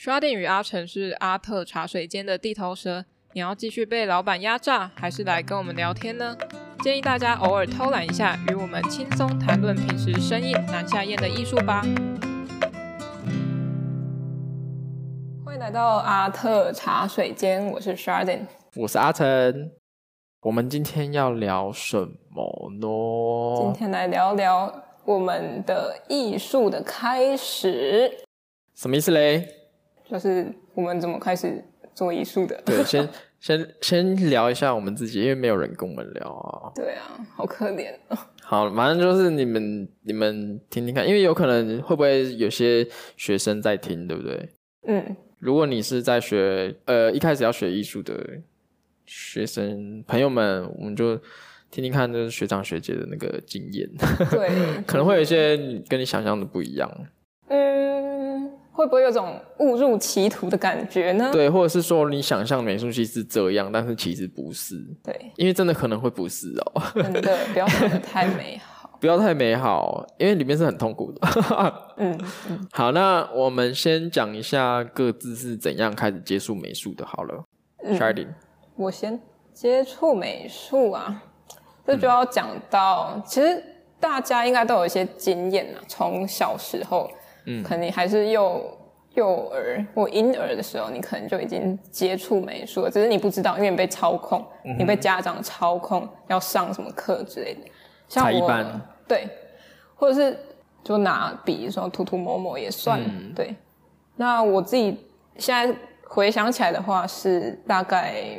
[0.00, 6.36] Chardin 与阿成是阿特茶水间的地头蛇，你要继续被老板压榨，还是来跟我们聊天呢？
[6.84, 11.82] 建议大家偶尔偷懒一下，与我们轻松谈论平时生硬难下咽的艺术吧。
[15.44, 18.42] 欢迎来到阿特茶水间，我是 Chardin，
[18.76, 19.72] 我是阿成。
[20.42, 21.98] 我们今天要聊什
[22.30, 23.62] 么呢？
[23.64, 24.72] 今天来聊聊
[25.04, 28.20] 我们的艺术的开始。
[28.76, 29.56] 什么意思嘞？
[30.10, 31.62] 就是我们怎么开始
[31.94, 32.60] 做艺术的？
[32.64, 33.08] 对，先
[33.40, 36.72] 先先聊一下我们自己，因为没有人跟我们聊啊。
[36.74, 37.94] 对啊，好可怜。
[38.42, 42.86] 好，反正就是你们你们听听看，因为有可能会不会有些
[43.16, 44.48] 学生在听，对不对？
[44.86, 45.16] 嗯。
[45.38, 48.12] 如果你是在学呃一开始要学艺术的
[49.06, 51.16] 学生朋友们，我们就
[51.70, 53.88] 听听看，就是学长学姐的那个经验。
[54.32, 54.48] 对，
[54.84, 55.56] 可能会有一些
[55.88, 56.90] 跟你想象的不一样。
[58.78, 61.30] 会不会有种误入歧途的感觉呢？
[61.32, 64.76] 对，或者是说你想象美术系是这样，但是其实不是。
[65.02, 66.82] 对，因为真的可能会不是哦。
[66.94, 68.88] 真的，不要太美好。
[69.00, 71.28] 不要太美好，因为里面是很痛苦的。
[71.96, 72.16] 嗯
[72.48, 72.66] 嗯。
[72.70, 77.04] 好，那我们先讲一下各自是怎样开始接触美术的。
[77.04, 77.44] 好了
[77.84, 78.28] ，Chardin，
[78.76, 79.20] 我先
[79.52, 81.20] 接触美术啊，
[81.84, 83.60] 这就要讲到，嗯、其实
[83.98, 87.10] 大家应该都有一些经验啊，从小时候。
[87.50, 88.62] 嗯，可能你还是幼
[89.14, 97.60] 幼儿或婴儿的时候，你可能就已经接触美术了，只是你不知道，因为你被操控，嗯、你被家长操控，要上什么课之类的。
[98.06, 98.64] 像我。
[99.08, 99.26] 对，
[99.96, 100.38] 或者是
[100.84, 103.00] 就拿笔说涂涂抹抹也算。
[103.00, 103.56] 嗯、对，
[104.16, 105.06] 那我自己
[105.38, 105.74] 现在
[106.06, 108.38] 回想起来的话，是大概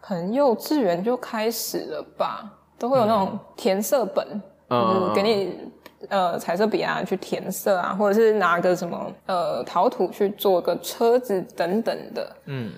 [0.00, 4.26] 可能幼稚园就开始了吧，都会有那种填色本，
[4.68, 5.71] 嗯、就是给你。
[6.08, 12.36] 呃，彩色笔啊，去填色啊，或者是拿个什么呃陶土去做个车子等等的。
[12.46, 12.72] 嗯，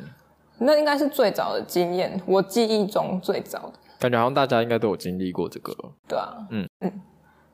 [0.58, 3.72] 那应该是最早的经验，我记忆中最早的。
[3.98, 5.74] 感觉好像大家应该都有经历过这个。
[6.06, 6.92] 对啊，嗯嗯。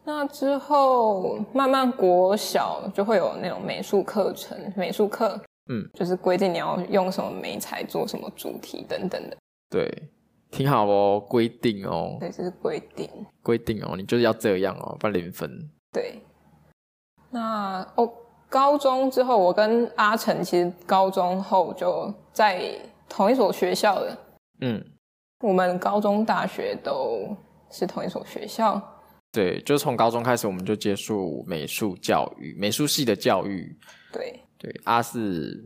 [0.04, 9.36] 那之后慢慢国小就会有那种美术课程，美术课，嗯，就是规定你要用什么美材做什么主题等等的。
[9.68, 9.88] 对。
[10.50, 13.08] 挺好哦，规定哦，对，这是规定，
[13.42, 15.48] 规定哦，你就是要这样哦，不然零分。
[15.92, 16.20] 对，
[17.30, 18.12] 那哦，
[18.48, 22.78] 高中之后，我跟阿成其实高中后就在
[23.08, 24.18] 同一所学校了。
[24.60, 24.84] 嗯，
[25.40, 27.36] 我们高中、大学都
[27.70, 28.80] 是同一所学校。
[29.30, 33.78] 对，就从高中开始，我们就接触美术教育，美术系的教育。
[34.12, 35.64] 对，对，阿是，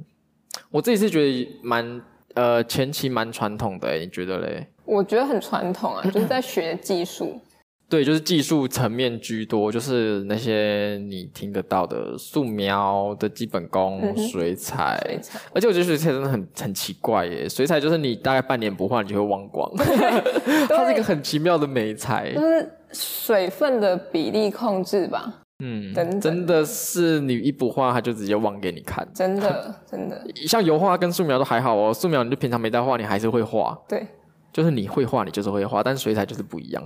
[0.70, 2.02] 我自己是觉得蛮。
[2.34, 4.66] 呃，前期蛮传统的，你觉得嘞？
[4.84, 7.40] 我觉得很传统啊， 就是在学技术。
[7.86, 14.98] 对，就是技术层面居多，就是那些你听得到的素描的基本功、嗯、水彩。
[15.04, 15.38] 水彩。
[15.54, 19.70] 而且我觉得水彩真的很很奇怪耶，水彩就是你大概半年不画，你就会忘光。
[20.68, 25.42] 它是一个很奇妙的美材，就是水分的比例控制吧。
[25.62, 29.06] 嗯，真的是你一不画，他就直接忘给你看。
[29.14, 30.20] 真的，真的。
[30.48, 33.78] 像油画跟素描都还好哦，素描你就平常没在画，你还是会画。
[33.86, 34.04] 对，
[34.54, 36.80] 就是你会画，你就是会画，但是水彩就是不一样。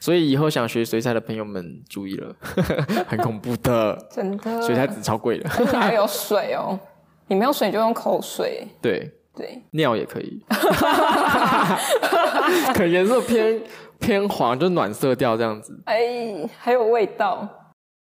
[0.00, 2.32] 所以以后想学水彩的朋友们注意了，
[3.08, 3.98] 很恐怖的。
[4.08, 5.50] 真的，水彩纸超贵的。
[5.50, 6.78] 还有水哦，
[7.26, 8.68] 你没有水就用口水。
[8.80, 10.40] 对对，尿也可以。
[12.72, 13.60] 可颜色偏
[13.98, 15.82] 偏黄，就暖色调这样子。
[15.86, 17.48] 哎，还有味道。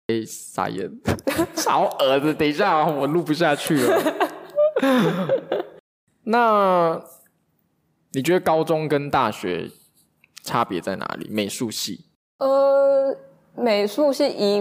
[0.06, 0.88] 哎，傻眼，
[1.56, 2.32] 超恶的！
[2.32, 4.00] 等一下，我录不下去了。
[6.24, 7.02] 那
[8.14, 9.68] 你觉得高中跟大学
[10.42, 11.28] 差别在哪里？
[11.30, 12.04] 美术系？
[12.38, 13.16] 呃，
[13.54, 14.58] 美术系以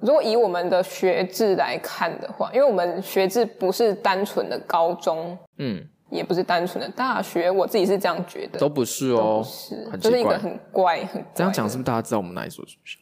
[0.00, 11.32] 如果以我们的学制来看的话，因为我们学制不是单纯的高中，嗯，也不是单纯的大学，我自己是这样觉得，都不是哦，是，就是一个很怪、很怪。
[11.34, 12.98] 这样讲是不是大家知道我们哪一所学校？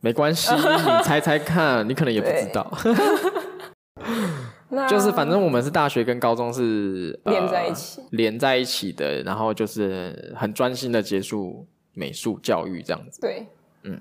[0.00, 2.70] 没关系， 你猜猜看，你可能也不知道。
[4.88, 13.20] 就是反正我们是大学跟高中是连在一起，呃，连在一起的，然后就是很专心的结束美术教育这样子。
[13.20, 13.46] 对，
[13.84, 13.98] 嗯，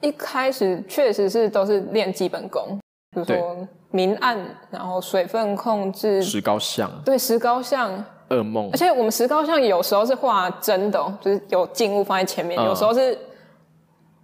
[0.00, 2.78] 一开始确实是都是练基本功，
[3.10, 4.38] 比如说明暗，
[4.70, 8.70] 然后水分控制，石膏像，对，石膏像，噩梦。
[8.72, 13.18] 而且我们石膏像有时候是画真的，就是有静物放在前面，嗯，有时候是。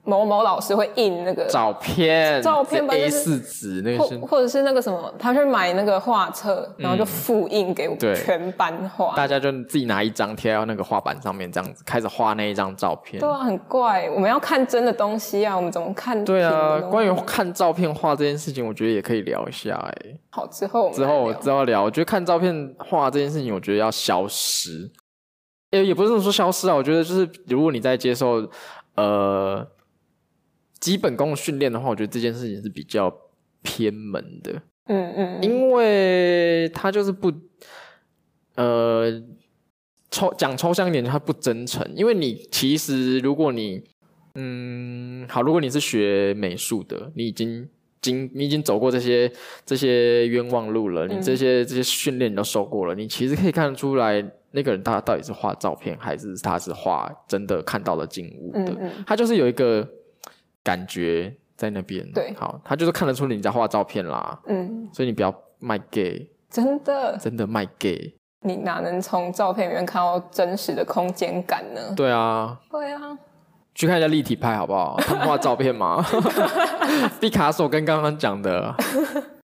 [0.04, 13.20] 某某老师会印那个照片，照片 A 四纸那个是，或者是那个什么，他去买那个画册，然后就复印给我们全班画，大家就自己拿一张贴到那个画板上面，这样子开始画那一张照片。
[13.20, 16.24] 对啊，很怪，我们要看真的东西啊，我们怎么看？
[16.24, 20.18] 对啊，关于看照片画这件事情，我觉得也可以聊一下哎。
[20.30, 24.90] 好，之后之后我之后聊，我觉得看照片画这件事情，我觉得要消失。
[25.70, 28.44] 也也不是这么说消失啊，我觉得就是如果你在接受
[28.96, 29.64] 呃。
[30.82, 33.08] 基本功训练的话，我觉得这件事情是比较
[33.62, 34.60] 偏门的。
[34.86, 37.32] 嗯嗯，因为他就是不，
[38.56, 39.22] 呃，
[40.10, 41.88] 抽讲抽象一点，他不真诚。
[41.94, 43.84] 因为你其实，如果你，
[44.34, 47.68] 嗯，好，如果你是学美术的，你已经
[48.00, 49.30] 经你已经走过这些
[49.64, 54.20] 这些冤枉路了，你这些这些训练你都受过了，你其实可以看得出来，
[54.50, 58.76] 那个人他到底是画照片，还是他是画真的看到了景物的。
[59.06, 59.88] 他就是有一个。
[60.64, 71.80] 感觉在那边，对，好，他就是看得出你在画照片啦，嗯，所以你不要卖 gay，真的，真的卖 gay，你哪能从照片里面看到真实的空间感呢？
[71.96, 73.18] 对啊，对啊，
[73.74, 74.96] 去看一下立体派好不好？
[75.06, 76.04] 他们画照片吗？
[77.20, 78.74] 毕卡索跟刚刚讲的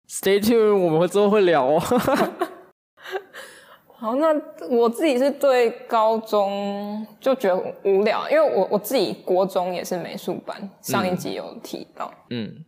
[0.08, 1.64] ，Stay tuned，我们之后会聊。
[1.64, 1.82] 哦。
[3.98, 4.28] 好，那
[4.68, 12.64] 我自己是对高中就觉得无聊，因为我我自己国中也是美术班，上一集有提到，嗯，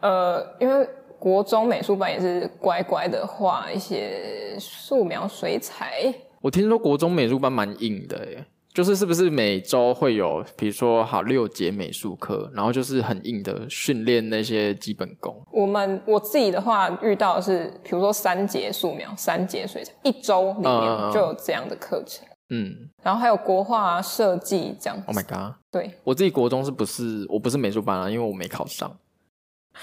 [0.00, 6.14] 呃，因为国中美术班也是乖乖的画一些素描、水彩。
[6.40, 8.44] 我听说国中美术班蛮硬的耶。
[8.78, 15.36] 就是是不是每周会有，比如说好六节美术课，然后就是很硬的训练那些基本功。
[15.50, 22.24] 我们我自己的话遇到的是，比如说三节素描、三节水彩，一周里面就有这样的课程。
[22.50, 22.72] 嗯，
[23.02, 24.96] 然后还有国画设计这样。
[25.08, 25.56] Oh my god！
[25.72, 28.08] 对，我自己国中是不是我不是美术班啊？
[28.08, 28.96] 因为我没考上，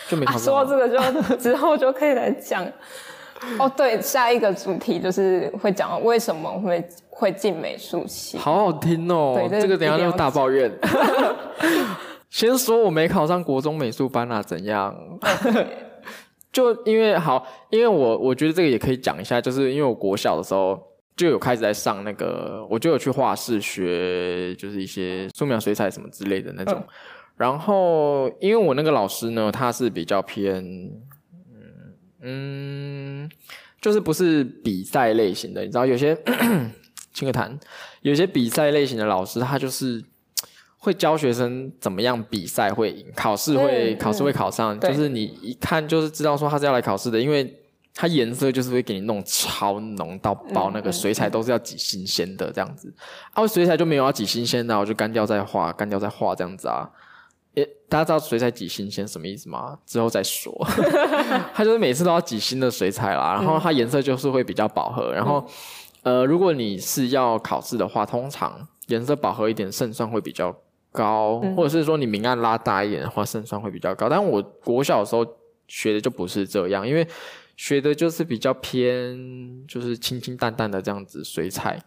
[0.08, 0.42] 就没考上。
[0.42, 2.66] 啊，说到这个就之后就可以来讲。
[3.60, 6.82] 哦，对，下一个主题就是会讲为什么会
[7.18, 9.48] 会进美术系，好好听哦。
[9.50, 10.70] 对，这个等一下就大抱怨。
[12.30, 14.94] 先说我没考上国中美术班啊，怎样？
[16.52, 20.78] 就因为好，因为我我觉得这个也可以讲一下，就是因为我国小的时候
[21.16, 26.76] 就有开始在上那个，我就有去画室学，就是一些素描、水彩什么之类的那种。
[26.78, 26.88] 嗯、
[27.38, 30.92] 然后因为我那个老师呢，他是比较偏。
[32.28, 33.30] 嗯，
[33.80, 36.18] 就是不是比赛类型的，你知道有些
[37.16, 37.58] 清个谈，
[38.02, 40.04] 有些比赛类型的老师，他就是
[40.78, 47.52] 会教学生怎么样比赛会赢，考试会、嗯、考试会考上，嗯、就是你一看就是知道说他是要来考试的，因为
[47.94, 52.94] 他颜色就是会给你弄超浓到爆，那个水彩都是要挤新鲜的这样子，
[53.34, 56.90] 啊，水彩就没有要挤新鲜的，我就干掉再画，干掉再画这样子啊。
[57.56, 59.80] 诶，大家知道水彩挤新鲜什么意思吗？
[59.86, 60.54] 之后再说。
[61.56, 65.14] 他就是每次都要挤新的水彩啦，然后它颜色就是会比较饱和。
[65.14, 65.48] 然后，
[66.06, 70.56] 呃，如果你是要考试的话，通常颜色饱和一点，胜算会比较
[70.92, 74.08] 高，或者是说你明暗拉大一点的话，胜算会比较高。
[74.08, 75.26] 但我国小的时候
[75.68, 77.08] 学的就不是这样，因为
[77.58, 81.82] 学的就是比较偏，就是清清淡淡的这样子水彩。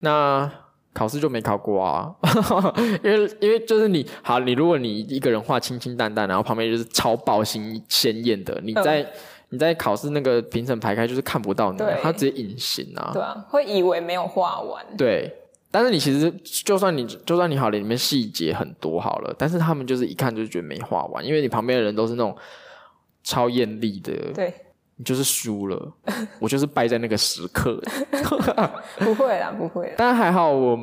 [0.00, 0.50] 那
[0.94, 2.14] 考试就没考过啊，
[3.04, 9.08] 因为因为就是你好，你如果你一个人画清清淡淡，然后旁边就是超爆新鲜艳的，你在、嗯、
[9.52, 14.84] 你在考试那个评审排开就是看不到你，他直接隐形啊，对啊，会以为没有画完。
[14.96, 15.32] 对，
[15.70, 16.32] 但是你其实
[16.64, 22.34] 就算你就算你好了，里面细节很多好了，但是他们就是一看就觉得没画完，因为你旁边的人都是那种
[23.22, 24.52] 超艳丽的，对。
[24.96, 25.92] 你就是输了，
[26.38, 27.80] 我就是败在那个时刻。
[29.00, 29.94] 不会啦，不会啦。
[29.96, 30.78] 但还好我，我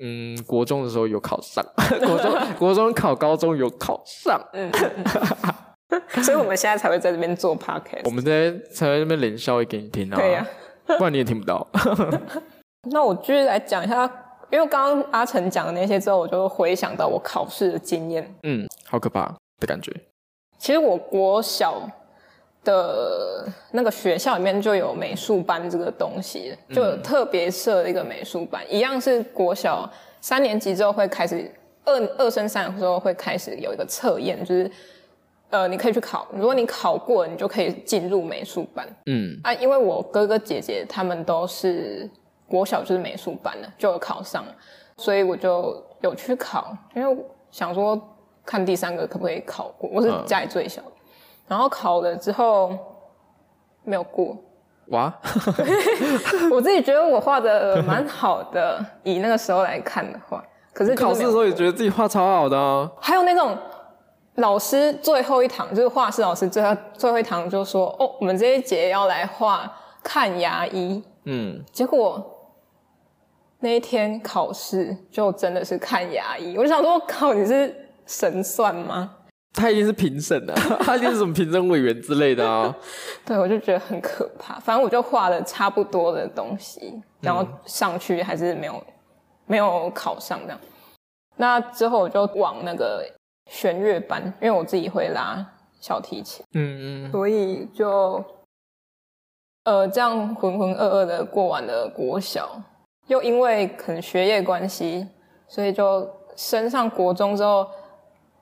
[0.00, 1.62] 嗯，国中的时候有考上，
[2.06, 4.40] 国中国中考高中有考上。
[4.52, 4.70] 嗯，
[6.22, 8.02] 所以我们现在才会在这边做 podcast。
[8.04, 10.46] 我们在才在这边冷笑话给你听啊，对呀、
[10.86, 11.66] 啊， 不然你也听不到。
[12.90, 14.04] 那我继续来讲一下，
[14.50, 18.34] 因为刚刚阿成讲的那些之后，我就回想到我考试的经验。
[18.42, 19.92] 嗯，好可怕的感觉。
[20.58, 21.88] 其实我国小。
[22.64, 31.52] 的那个学校里面就有美术班这个东西，就有特别设一个美术班，嗯、一样是国小三年级之后会开始
[31.84, 34.70] 二二升三的时候会开始有一个测验，就是
[35.52, 38.86] 呃你可以去考，如果你考过了，你就可以进入美术班。
[39.06, 42.10] 嗯啊，因为我哥哥姐姐他们都是
[42.48, 44.44] 国小就是美术班的，就有考上，
[44.96, 48.00] 所以我就有去考，因为想说
[48.44, 50.82] 看第三个可不可以考过，我是家里最小
[51.46, 52.76] 然后考了之后
[53.84, 54.36] 没有过，
[54.88, 55.12] 哇！
[56.50, 60.42] 我自己觉得我画的蛮好的，以那个时候来看的话，
[60.72, 62.90] 可是考试的时候也觉得自己画超好的啊。
[63.00, 63.54] 还有那种
[64.36, 69.70] 老师最后一堂，就是画室老师最后最后一堂就说：“哦，我们这一节要来画
[70.02, 72.50] 看牙医。”嗯，结果
[73.60, 76.56] 那一天考试就真的是看牙医。
[76.56, 77.74] 我就想说，靠，你是
[78.06, 79.16] 神算吗？
[79.54, 82.74] 他一定是评审的， 他一定是什么评审委员之类的啊。
[83.26, 84.58] 对，我就觉得很可怕。
[84.60, 88.84] 反正我就画了差不多的东西，然后上去还是没有、嗯、
[89.46, 90.58] 没有考上这样。
[91.36, 93.06] 那之后我就往那个
[93.46, 95.44] 弦乐班，因为我自己会拉
[95.80, 98.24] 小提琴，嗯嗯，所以就
[99.64, 102.60] 呃这样浑浑噩噩的过完了国小，
[103.06, 105.06] 又因为可能学业关系，
[105.48, 107.66] 所以就升上国中之后。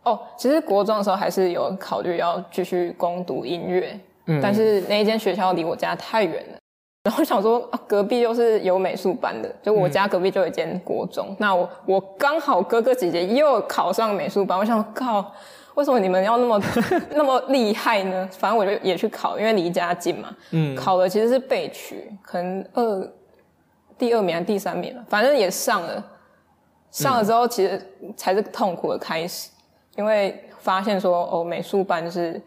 [0.02, 6.58] 哦，其实国中的时候还是有考虑要继续攻读音乐，嗯，但是那一间学校离我家太远了，
[7.02, 15.32] 然后想说啊，隔壁又是有美术班的，就我家隔壁就有一间国中，嗯、那我我刚好哥哥姐姐又考上美术班，我想靠，
[15.76, 16.62] 为什么你们要那么
[17.16, 18.28] 那么厉害呢？
[18.32, 23.12] 反正我就也去考，因为离家近嘛，嗯，考的其实是备取，可能二
[23.96, 26.04] 第二名还是第三名了，反正也上了，
[26.90, 27.80] 上了之后其实
[28.14, 29.48] 才是痛苦的开始。
[29.96, 32.40] 因为发现说哦，美术班是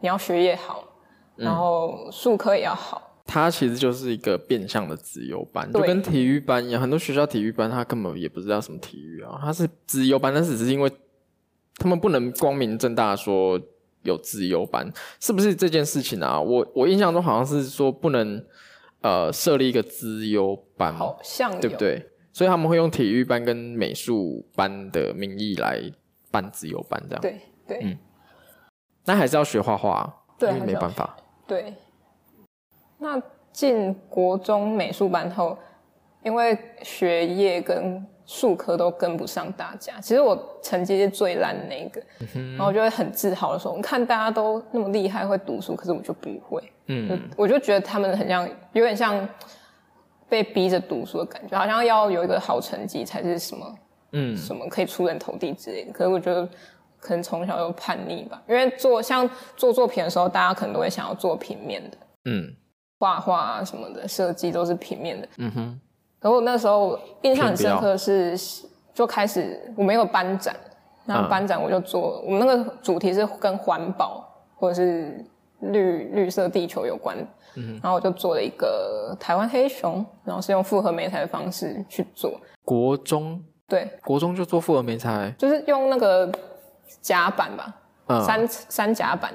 [0.00, 0.84] 你要学业好，
[1.36, 3.00] 嗯、然后术科也要好。
[3.24, 6.80] 它其实就是一个变相的资优班，就跟体育班一样。
[6.80, 10.90] 很多学校体育班他根本也不知道什么体育啊，他是资优班，但是只是因为
[11.76, 13.60] 他们不能光明正大说
[14.02, 14.90] 有资优班，
[15.20, 16.40] 是不是这件事情啊？
[16.40, 18.44] 我我印象中好像是说不能
[19.00, 22.10] 呃设立一个资优班，好像对不对？
[22.32, 25.92] 所以他们会用体育班跟美术班的名义来。
[26.30, 27.96] 办自由班这样，对对，嗯，
[29.04, 31.16] 那还是要学画画，对，因为没办法。
[31.46, 31.72] 对，
[33.04, 35.56] 那进国中美术班后，
[36.22, 42.02] 因为学业跟术科都跟不上大家，其实我成绩是最烂的那一个，
[42.34, 49.28] 嗯、然后我就会很自豪的时候，我看大家都那么厉害会读书，可是我就不会，嗯，我就觉得他们很像，有点像
[50.28, 53.74] 被逼着读书的感觉，好像要有一个好成绩才是什么。
[54.16, 55.92] 嗯，什么可以出人头地之类的？
[55.92, 56.48] 可是我觉得
[57.00, 61.96] 可能从小就叛逆吧，因为做像做作品的时候，大家可能都会想要做平面的，
[62.26, 62.54] 嗯，
[62.98, 65.80] 画画啊什么的设计都是平面的，嗯哼。
[66.20, 68.38] 然后那时候印象很深刻是，
[68.94, 70.56] 就开始我没有班展，
[71.04, 75.24] 然后班展我就做，嗯、我们那个主题是跟环保或者是
[75.60, 77.16] 绿绿色地球有关，
[77.56, 82.40] 嗯哼，然后我就做了一个台湾黑熊，然后是用复合媒材的方式去做。
[82.64, 83.42] 国中。
[83.66, 86.30] 对，国中就做复合媒材，就是用那个
[87.00, 87.74] 夹板吧，
[88.08, 89.32] 嗯、三三夹板，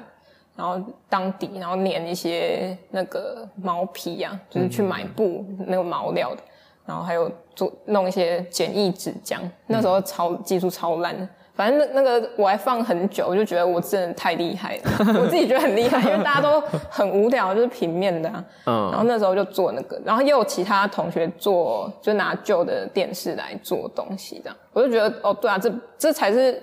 [0.59, 6.41] 然后当底，然后粘一些那个毛皮呀、啊，就是去买布、嗯、那个毛料的，
[6.85, 9.37] 然后还有做弄一些简易纸浆，
[9.67, 11.25] 那时候超技术超烂的。
[11.55, 18.45] 反正那那个我还放很久，我就觉得我真的太厉害了，我自己觉得很厉害，因为大家都很无聊，就是平面的啊。
[18.67, 18.89] 嗯。
[18.91, 26.61] 然后那时候就做那个，然后也有其他同学做，就拿旧的电视来做东西，这样我就觉得哦，对啊，这这才是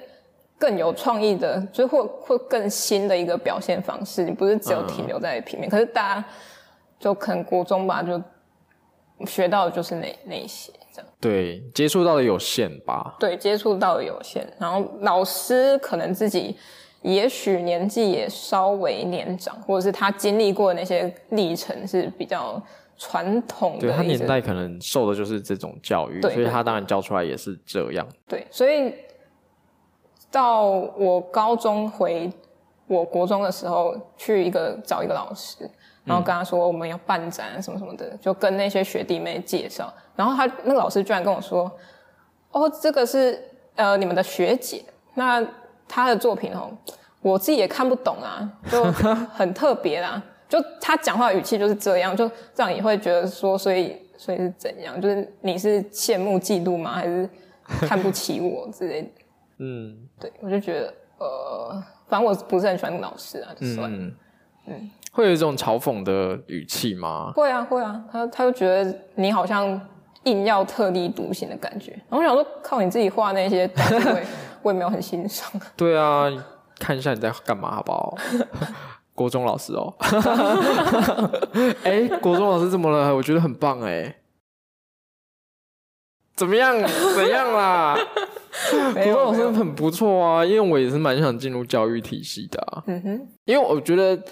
[0.59, 4.25] 更有创意的，就是会会更新的一个表现方式。
[4.25, 6.25] 你不是只有停留在平面，嗯、可是大家
[6.99, 8.21] 就可能国中吧，就
[9.27, 11.11] 学到的就是那那些这样。
[11.21, 13.17] 对，接触到的有限吧？
[13.19, 14.47] 对，接触到的有限。
[14.59, 16.57] 然后老师可能自己
[17.03, 22.61] 也许年纪也稍微年长，或者是他经历过的那些历程是比较
[22.97, 23.81] 传统的。
[23.81, 28.07] 对，他年代可能受的就是这种教育，所以他当然教出来也是这样。
[28.27, 28.93] 对，所以
[30.31, 32.31] 到我高中回
[32.87, 35.69] 我国中的时候，去一个找一个老师。
[36.05, 39.93] 然后跟他说我们要办展什么什么的，就跟那些学弟妹介绍。
[40.15, 41.69] 然后他那个老师居然跟我说
[42.53, 43.43] ：“哦，这个是
[43.75, 45.45] 呃你们的学姐，那
[45.89, 46.71] 她的作品哦，
[47.23, 48.85] 我自己也看不懂啊，就
[49.35, 50.23] 很特别啦。
[50.49, 55.01] 就他讲话语气就是这样，就这样也会觉得说，所以所以是怎样？
[55.01, 56.93] 就是你是羡慕嫉妒吗？
[56.93, 57.29] 还是
[57.81, 59.09] 看不起我之类的？
[59.59, 64.15] 嗯，对，我就觉得呃，反正我不是很喜欢老师啊，就算了，嗯。
[64.69, 67.33] 嗯会有一种嘲讽的语气吗？
[67.35, 69.81] 会啊，会啊，他他就觉得你好像
[70.25, 71.93] 硬要特立独行的感觉。
[72.11, 74.09] 然后我想说，靠你自己画那些东西，
[74.61, 75.51] 我也没有很欣赏。
[75.75, 76.31] 对啊，
[76.79, 78.15] 看一下你在干嘛好不好？
[79.17, 79.95] 国中老师哦，
[81.85, 83.15] 哎，国中老师怎么了？
[83.17, 84.17] 我觉得很棒哎。
[86.35, 86.77] 怎么样？
[87.15, 87.97] 怎样啦？
[88.95, 92.83] 国中老师很不错啊，因为我也是蛮想进入教育体系的啊。
[92.87, 94.23] 嗯哼，因为我觉得。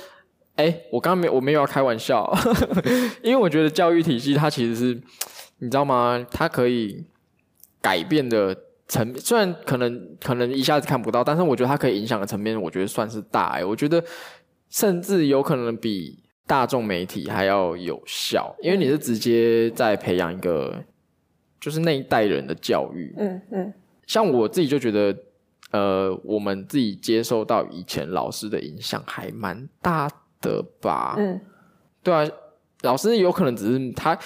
[0.56, 2.32] 哎、欸，我刚刚没我没有要开玩笑，
[3.24, 4.94] 因为我觉得教育体系它其实是，
[5.58, 6.24] 你知道吗？
[6.30, 7.04] 它可以
[7.82, 13.64] 改变的层，虽然可能可能一下子看不到，但是我觉得它可以影响的层面，我觉得算是大哎。
[13.64, 14.00] 我觉得
[14.70, 20.84] 甚至有可能比大众媒体还要有效，因为你是直接在培养一个
[21.60, 23.12] 就是那一代人的教育。
[23.18, 23.74] 嗯嗯，
[24.06, 25.16] 像我自己就觉得。
[25.70, 30.08] 呃，我们自己接受到以前老师的影响还蛮大
[30.40, 31.16] 的吧？
[31.18, 31.40] 嗯，
[32.00, 32.24] 对啊，
[32.82, 34.16] 老师有可能只是他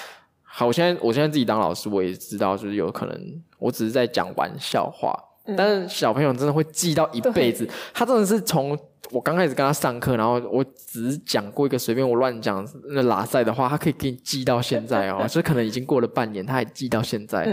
[0.43, 5.19] 好，我现在我现在自己当老师，我也知道，就是有可能我只是在讲玩笑话。
[5.57, 8.79] 但是小朋友真的会记到一辈子，他真的是从
[9.11, 17.45] 我刚开始跟他上课，然后我只是讲过一个随便我乱讲那拉塞的话，他可以给你记到现在哦， 所以可能已经过了半年，他还记到现在。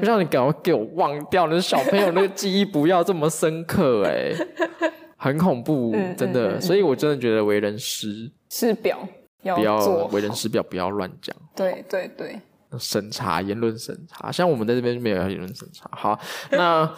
[0.00, 4.32] 不像你赶快给我忘掉，那小朋友那个记忆不要这么深刻哎，
[5.16, 6.60] 很恐怖，真的。
[6.60, 8.98] 所以我真的觉得为人师师表
[9.42, 11.34] 要不要为人师表不要乱讲。
[11.54, 12.40] 对对对，
[12.78, 15.88] 审查言论审查，像我们在这边没有言论审查。
[15.92, 16.18] 好，
[16.50, 16.90] 那。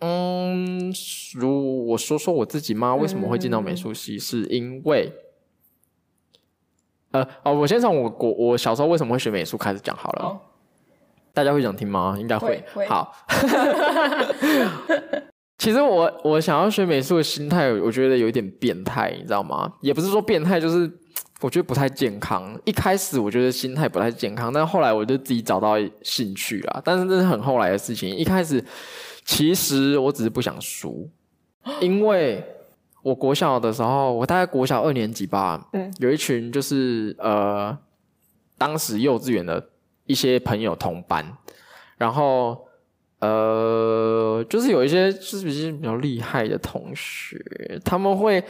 [0.00, 0.90] 嗯，
[1.34, 2.94] 如我说说我自己吗？
[2.94, 4.18] 为什么会进到美术系？
[4.18, 5.12] 是因为，
[7.10, 10.24] 呃，哦，我先从我我我小时候为什么会学美术开始讲好了。
[10.24, 10.40] 哦、
[11.34, 12.16] 大家会想听吗？
[12.18, 12.64] 应该会。
[12.72, 13.14] 会好，
[15.58, 19.70] 其实我我想要学美术的心态，我觉得有一点变态，你知道吗？
[19.82, 20.90] 也不是说变态，就是
[21.42, 22.58] 我觉得不太健康。
[22.64, 26.80] 一开始我觉得心态不太健康，但后来我就自己找到兴趣了。
[26.82, 28.64] 但是这是很后来的事情，一开始。
[29.24, 31.08] 其实我只是不想输，
[31.80, 32.44] 因为
[33.02, 37.76] 我国小的时候，我大概国小二年级吧，嗯，有一群就是呃，
[38.58, 39.70] 当时幼稚园的
[40.06, 41.24] 一些朋友同班，
[41.96, 42.66] 然后
[43.20, 47.38] 呃，就是有一些就是比较比较厉害的同学，
[47.84, 48.42] 他们会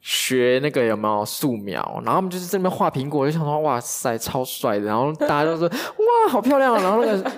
[0.00, 7.32] 学那个有没有素描，然后他们就是这边画苹果，就想说哇塞超帅的，然后大家都说哇好漂亮，然后那个。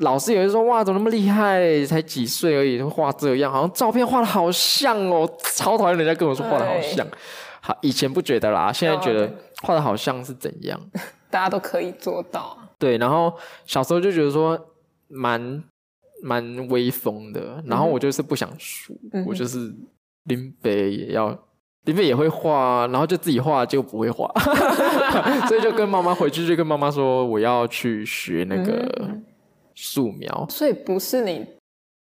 [0.00, 1.84] 老师也会说：“哇，怎么那么厉害？
[1.86, 7.06] 才几岁而已，画这样，好像照片画的好像哦，超讨厌人家跟我说画的好像。
[7.06, 7.18] 对
[7.62, 9.28] 好，以前不觉得啦，现在觉得
[9.62, 10.78] 画的好像是怎样？
[11.30, 12.56] 大家都可以做到。
[12.78, 13.32] 对，然后
[13.64, 14.58] 小时候就觉得说
[15.08, 15.64] 蛮
[16.22, 19.74] 蛮威风的，然后我就是不想输，嗯、我就是
[20.24, 21.36] 林北也要
[21.86, 24.30] 林北也会画，然后就自己画就不会画，
[25.48, 29.16] 所以就跟妈妈回去就跟妈妈说我要去学那个。
[29.76, 31.46] 嗯”素描，所以不是你，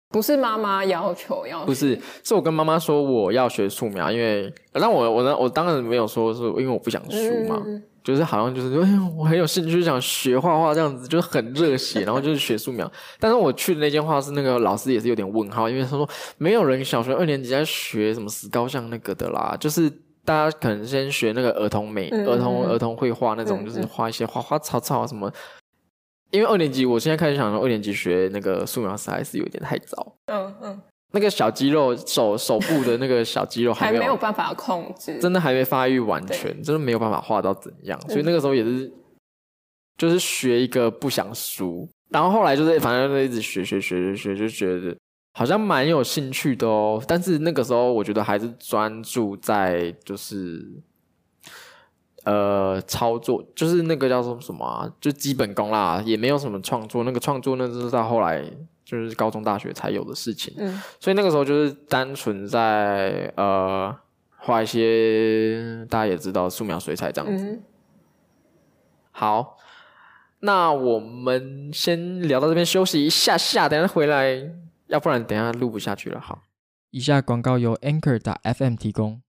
[0.10, 12.90] 不是妈妈要求要学，不是，是我跟妈妈说我要学素描，因为，那我我呢，我当然没有说是因为我不想输嘛，嗯、就是好像就是，哎呀，我很有兴趣想学画画这样子，就是很热血，然后就是学素描。
[13.20, 16.08] 但是我去的那间画室，那个老师也是有点问号，因为他说
[16.38, 19.90] 没有人小学二年级在学什么石膏像那个的啦，就是
[20.24, 25.32] 大家可能先学那个儿童美、嗯、儿童儿童绘画那种，就是画一些花花草草什么。
[26.34, 30.16] 因为二年级，我现在开始想说，二年级学那个素描师还是有点太早。
[30.26, 38.02] 嗯嗯，那个小肌肉手手部的那个小肌肉还没有，还没有办法控制，真的还没发育完全，真的没有办法画到怎样。
[38.10, 38.92] 所以那个时候也是，
[39.96, 44.98] 就是学一个不想输，然后后来就是反正就一直学学学学学，就觉得
[45.34, 47.00] 好像蛮有兴趣的哦。
[47.08, 50.68] 但是那个时候我觉得还是专注在就是。
[52.26, 57.04] 呃，操作就是那个叫做什么啊，就基本功啦，也没有什么创作。
[57.04, 58.42] 那个创作那是到后来
[58.86, 60.54] 就是高中大学才有的事情。
[60.58, 63.94] 嗯，所以那个时候就是单纯在呃
[64.38, 67.44] 画一些大家也知道素描、水彩这样子。
[67.44, 67.64] 嗯，
[69.12, 69.58] 好，
[70.40, 74.50] 那我们先聊到这边休息一下下，等下回来，
[74.88, 76.22] 要不然等下录不下去了。
[76.22, 76.44] 好，
[76.92, 79.23] 以下广告由 Anchor 打 FM 提供。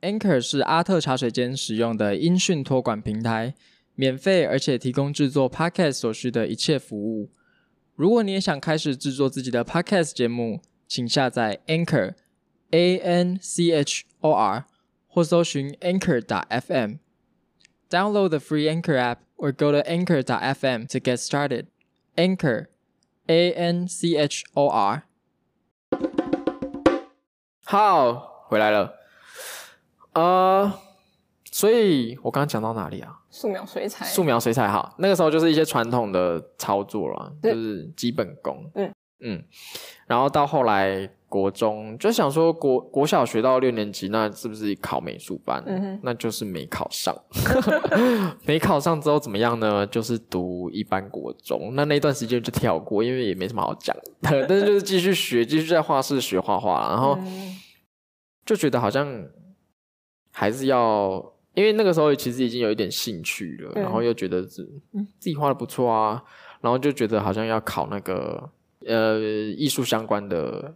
[0.00, 3.54] Anchor 是阿特茶水间使用的音讯托管平台，
[3.94, 7.30] 免费而且提供制作 Podcast 所需的一切服务。
[7.94, 12.14] 如果你也想开始制作自己的 Podcast 节目，请下载 Anchor
[12.70, 14.66] A N C H O R
[15.06, 20.98] 或搜寻 Anchor 打 FM。Download the free Anchor app or go to Anchor 打 FM to
[20.98, 21.66] get started.
[22.16, 22.66] Anchor
[23.28, 25.04] A N C H O R。
[27.64, 28.97] 好，回来了。
[30.13, 30.71] 呃，
[31.51, 33.15] 所以我刚刚讲到哪里啊？
[33.29, 34.05] 素描、水彩。
[34.05, 38.69] 素描、水彩，好，那个时候就是一些传统的操作了，就是基本功。
[38.73, 38.91] 嗯
[39.21, 39.43] 嗯，
[40.07, 45.61] 然后到后来国中就想说国国小学到六年级，那是不是考美术班？
[45.67, 47.15] 嗯哼，那就是没考上。
[48.45, 49.85] 没考上之后怎么样呢？
[49.85, 51.75] 就是读一般国中。
[51.75, 54.47] 那那段时间就跳过，因为也没什么好讲的。
[54.47, 57.15] 但是就是继续学，继续在画室学画画，然后
[58.43, 59.05] 就觉得好像。
[60.39, 61.21] 还是要，
[61.53, 64.61] 因为那个时候其实已经有一点兴趣了，嗯、然后又觉得是，
[64.93, 66.23] 嗯，自己画的不错啊，
[66.61, 68.49] 然后就觉得好像要考那个
[68.85, 70.73] 呃艺术相关的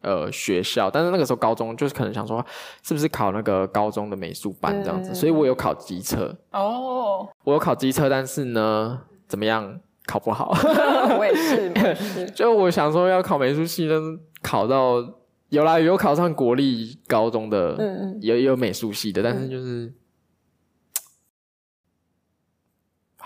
[0.00, 2.46] 呃学校，但是那个时候高中就是可能想说
[2.84, 10.54] 是不是考那个高中的美术班这样子，嗯、所以我有考机车哦，我有考机车，但是呢怎么样考不好，
[11.18, 12.30] 我也是，我也是。
[12.30, 15.02] 就我想说要考美术系，但是考到
[15.48, 19.86] 有啦，有考上国立高中的，嗯嗯，也有美术系的，但是就是。
[19.86, 19.94] 嗯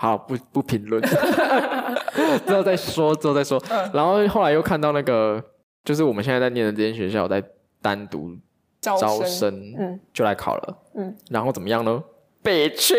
[0.01, 1.01] 好，不不评论，
[2.47, 3.61] 之后再说，之后再说。
[3.69, 5.43] 嗯、然后后来又看到那个，
[5.83, 7.43] 就是我们现在在念的这间学校在
[7.81, 8.33] 单独
[8.79, 12.01] 招生，招生嗯，就来考了，嗯，然后怎么样呢？
[12.41, 12.95] 被取，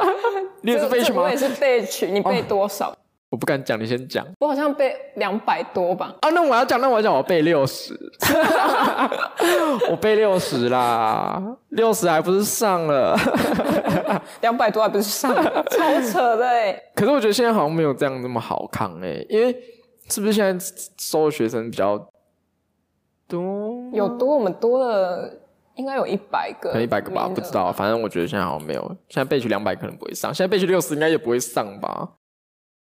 [0.64, 1.24] 你也是被取吗？
[1.24, 2.90] 我也是被取，你被多少？
[2.90, 2.96] 哦
[3.30, 4.26] 我不敢讲，你先讲。
[4.40, 6.12] 我好像背两百多吧。
[6.20, 7.96] 啊，那我要讲，那我要讲，我背六十。
[9.88, 13.16] 我背六十啦，六十还不是上了？
[14.42, 15.64] 两百多还不是上了？
[15.70, 16.72] 超扯的哎。
[16.96, 19.56] 可是我觉得现在好像没有这样那么好扛哎，因为
[20.08, 20.66] 是不是现在
[20.98, 21.96] 收的学生比较
[23.28, 23.88] 多？
[23.92, 25.32] 有多，我们多了
[25.76, 27.70] 应该有一百个，可能一百个吧，不知道。
[27.70, 28.82] 反正我觉得现在好像没有。
[29.08, 32.08] 现在背取两百可能不会上，现在背取六十应该也不会上吧。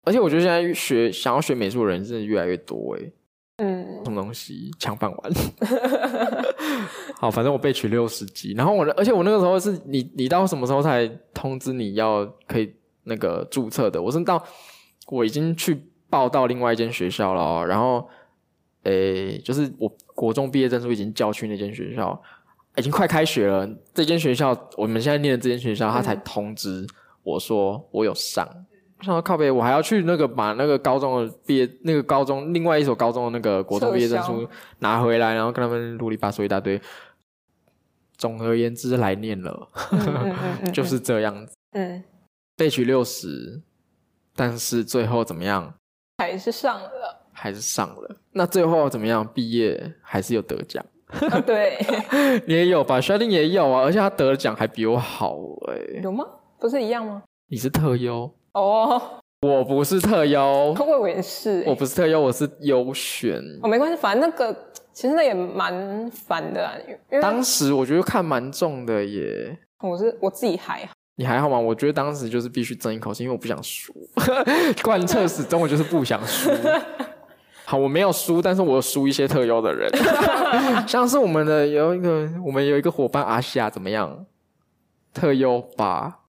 [0.03, 3.11] 而且我觉得现在学想要学美术的人真的越来越多哎，
[3.57, 5.33] 嗯，什么东西抢饭碗？
[7.19, 14.01] 好，反正我被取六十级，然后我，而且我那个时候是你，你到什么时候才通知你要可以那个注册的？
[14.01, 14.43] 我是到
[15.07, 18.05] 我已经去报到另外一间学校了哦，然后，
[18.83, 22.21] 诶，就是我国中毕业证书已经交去那间学校，
[22.75, 26.85] 已经快开学了，这间学校我们现在念的这间学校，他才通知
[27.23, 28.62] 我说我有上。
[29.03, 34.47] 想要靠背，我还要去那个把那个高中的毕业那个高中另外一所高中的那个国中毕业证书
[34.79, 36.81] 拿回来，然后跟他们啰里吧嗦一大堆。
[38.15, 39.67] 总而言之，来念了，
[40.71, 41.53] 就是这样子。
[41.71, 42.01] 嗯，
[42.55, 43.61] 被取六十，
[44.35, 45.73] 但是最后怎么样？
[46.19, 48.15] 还是上了，还是上了。
[48.31, 49.27] 那最后怎么样？
[49.33, 50.85] 毕业还是有得奖？
[51.45, 51.77] 对，
[52.47, 53.01] 你 也有吧？
[53.01, 55.35] 薛定也有啊，而且他得的奖还比我好
[55.67, 56.01] 哎。
[56.01, 56.25] 有吗？
[56.59, 57.23] 不是一样吗？
[57.49, 58.31] 你是特优。
[58.53, 59.01] 哦，
[59.41, 63.41] 我不是特优，我也是，我不是特优，我是优选。
[63.61, 64.55] 哦，没关系，反正那个
[64.93, 66.73] 其实那也蛮烦的啊。
[66.87, 69.57] 因为当时我觉得看蛮重的耶。
[69.81, 71.59] 我是我自己还好，你还好吗？
[71.59, 73.91] 我觉得当时就是必须争一口气，因为我不想输，
[74.83, 76.49] 贯彻始终，我就是不想输。
[77.65, 79.89] 好，我没有输，但是我有输一些特优的人，
[80.87, 84.25] 像是我们的有一个，我们有一个伙伴阿西亚，怎么样？
[85.13, 86.19] 特优吧，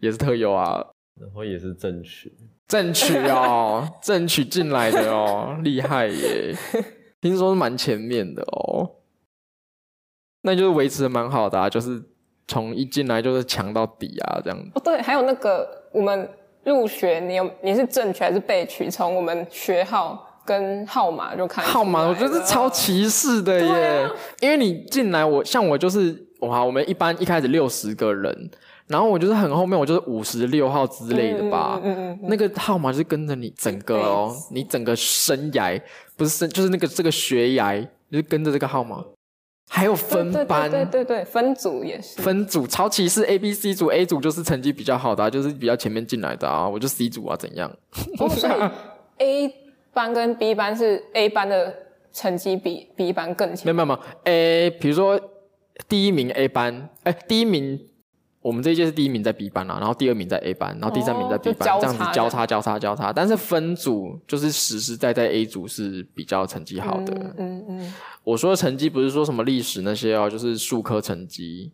[0.00, 0.84] 也是特优啊。
[1.20, 2.32] 然后也是正取，
[2.66, 6.54] 正取哦，正取进来的哦， 厉害耶！
[7.20, 8.90] 听说是蛮前面的哦，
[10.42, 12.02] 那就是维持的蛮好的啊，就是
[12.46, 14.70] 从一进来就是强到底啊，这样子。
[14.74, 16.28] 哦，对，还有那个我们
[16.64, 18.88] 入学，你有你是正取还是被取？
[18.88, 28.50] 从我们学号跟号码就看号码，我觉得是超歧视的耶，啊、因为你进来，我像我就是哇，我们一般一开始六十个人。
[28.88, 31.78] 然后我就是很后面，我就是五十六号之类的吧。
[31.84, 35.80] 嗯嗯嗯嗯、那个号码就是跟着你整个哦，你整个生涯
[36.16, 39.04] 不是生，就是那个这个学涯就是跟着这个号码。
[39.70, 42.22] 还有分班，对对对，对对，分组也是。
[42.22, 47.70] 分组超歧视 A B C 组，A 组就是成绩比较好的，啊，就是比较前面进来的啊，我就 C 组啊，怎样？
[48.18, 48.52] 哦，所以
[49.18, 49.54] A
[49.92, 51.74] 班跟 B 班是 A 班的
[52.14, 53.66] 成绩比 B 班更强。
[53.66, 55.20] 没有没有，A 比如说
[55.86, 57.78] 第一名 A 班，哎，第一名。
[58.40, 63.12] 我们这一届是第一名在 B 班啊，然后第二名在 A 班，然后第三名在 B 班，哦、这样子交叉交叉交叉。
[63.12, 67.14] 但是分组就是实实在在 A 组是比较成绩好的。
[67.14, 67.36] 嗯嗯。
[67.36, 71.72] 嗯嗯，我说的成绩不是说什么历史那些哦，就是数科成绩。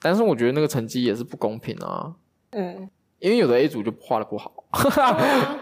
[0.00, 2.14] 但是我觉得那个成绩也是不公平啊。
[2.50, 2.88] 嗯。
[3.18, 5.58] 因为有的 A 组就画的不好，嗯、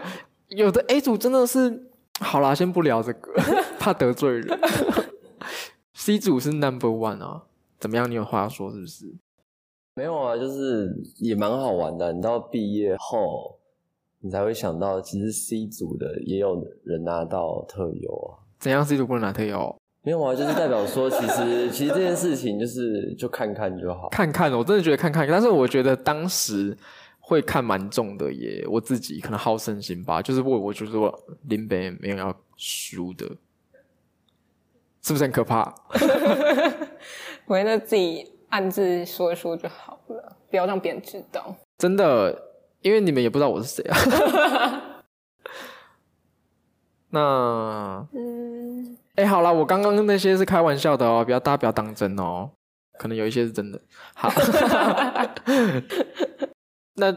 [0.57, 3.33] 有的 A 组真的是好啦，先不聊这个，
[3.77, 4.59] 怕得罪人。
[5.93, 7.43] C 组是 Number One 啊，
[7.79, 8.09] 怎么样？
[8.09, 9.13] 你有话要说是不是？
[9.93, 12.13] 没有啊，就是也蛮好玩的。
[12.13, 13.59] 你到毕业后，
[14.19, 18.39] 你才会想到，其实 C 组的也有人拿到特优啊。
[18.57, 19.75] 怎样 C 组不能拿特优？
[20.01, 24.07] 没有啊，就是代表说，其实其实这件事情就是就看看就好。
[24.09, 26.75] 看看，我真的觉得看看，但是我觉得当时
[27.19, 28.65] 会看蛮重的耶。
[28.69, 31.13] 我自己可能好胜心吧，就是我我就是我
[31.49, 33.25] 林北没有要输的，
[35.01, 35.75] 是不是很可怕？
[37.45, 38.25] 我觉得自己。
[38.51, 41.53] 暗自说一说就好了，不要让别人知道。
[41.77, 42.41] 真的，
[42.81, 43.97] 因为你们也不知道我是谁啊。
[47.13, 52.49] 那，嗯，哎、欸，好啦，我刚刚那些是开玩笑的哦，不要大家不要当真哦，
[52.97, 53.81] 可能有一些是真的。
[54.13, 54.29] 好，
[56.95, 57.13] 那，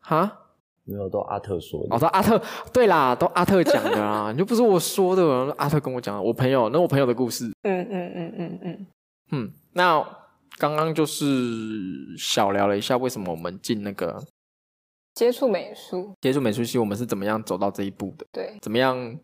[0.00, 0.38] 哈，
[0.82, 1.94] 没有，都阿特说的。
[1.94, 7.46] 哦，都阿特，对啦，都阿特讲的啦， 你就不是我说的，阿特跟我讲的，我朋友，那我朋友的故事。
[7.62, 8.86] 嗯嗯嗯嗯嗯
[9.32, 10.04] 嗯，那
[10.60, 11.24] 刚刚就是
[12.18, 14.22] 小聊了一下，为什么我们进那个
[15.14, 18.26] 接触美术，接触美术系，我们是怎么样走到这一步的？
[18.30, 19.18] 对，怎么样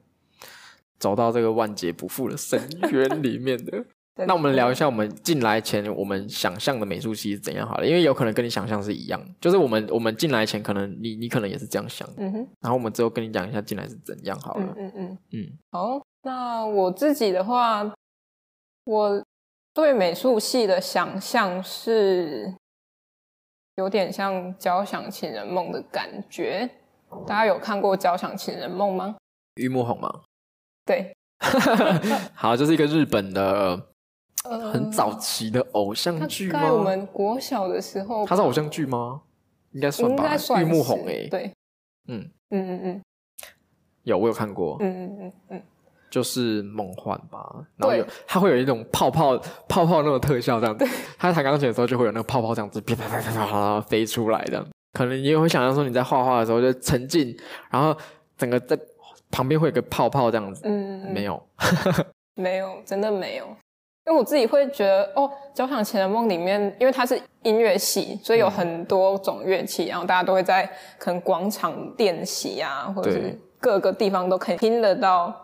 [0.98, 2.58] 走到这个万劫不复的深
[2.90, 3.84] 渊里面的？
[4.26, 17.94] 那我们聊一下，我们进来前我们想象的美术系是怎样好了，因为有可能跟你想象是一样，就是我们我们进来前可能你你可能也是这样想，嗯哼，然后我们之后跟你讲一下进来是怎样好了，嗯嗯嗯，嗯，好，那我自己的话，
[18.84, 19.22] 我
[19.76, 22.54] 对美术系的想象是
[23.74, 26.66] 有点像《交响情人梦》的感觉，
[27.26, 29.16] 大家有看过《交响情人梦》吗？
[29.56, 30.22] 玉木宏吗？
[30.86, 31.14] 对，
[32.34, 33.88] 好，就是一个日本的。
[34.72, 36.62] 很早期的偶像剧吗？
[36.62, 39.22] 在我们国小的时候，它是偶像剧吗？
[39.72, 40.24] 应该算吧。
[40.24, 40.62] 应该算。
[40.62, 41.52] 玉木宏诶，对，
[42.06, 43.02] 嗯嗯嗯嗯，
[44.04, 45.62] 有我有看过，嗯嗯嗯嗯，
[46.16, 47.46] 就是梦幻吧。
[47.76, 49.36] 然后有它会有一种泡泡
[49.68, 50.86] 泡泡那种特效这样子。
[51.18, 54.66] 他弹钢琴的时候就会有那个泡泡这样子啪啪啪啪啪飞出来的。
[54.94, 57.36] 可能你也会想象说你在画画的时候就沉浸，
[57.70, 57.94] 然后
[58.38, 58.78] 整个在
[59.30, 60.62] 旁边会有个泡泡这样子。
[60.64, 61.42] 嗯，没有，
[62.34, 63.44] 没有，真的没有。
[64.06, 70.64] 因为我自己会觉得，哦，《交响情人梦》里面，因为它是音乐系，所以有很多种乐器，嗯、然后大家都会在
[70.96, 75.34] 可能广场练习啊，或者是各个地方都可以听得到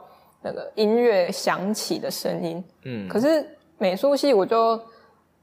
[0.42, 2.62] 那个音乐响起的声音。
[2.84, 3.44] 嗯，可是
[3.78, 4.80] 美术系我就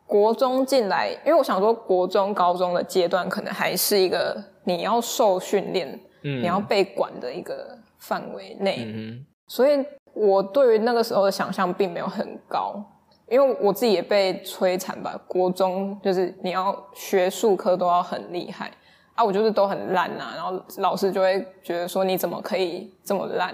[0.06, 9.84] 国中进来，因为我想说国中、高中的阶段可能还是一个你要受训练、嗯、你要被管的一个范围内，嗯、所以
[10.14, 12.84] 我对于那个时候的想象并没有很高。
[13.32, 18.72] 因为我自己也被摧残吧，国中就是你要学术科都要很厉害。
[19.14, 23.54] 啊，我就是都很烂啊，然后老师就会觉得说你怎么可以这么烂，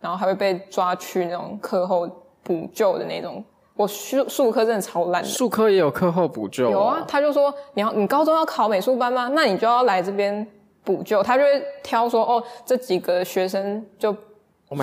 [0.00, 2.08] 然后还会被抓去那种课后
[2.42, 3.44] 补救的那种。
[3.74, 6.70] 我术术科真的超烂的，术科也有课后补救。
[6.70, 9.28] 有啊，他就说你要你高中要考美术班吗？
[9.34, 10.46] 那你就要来这边
[10.82, 14.12] 补救，他就会挑说哦这几个学生就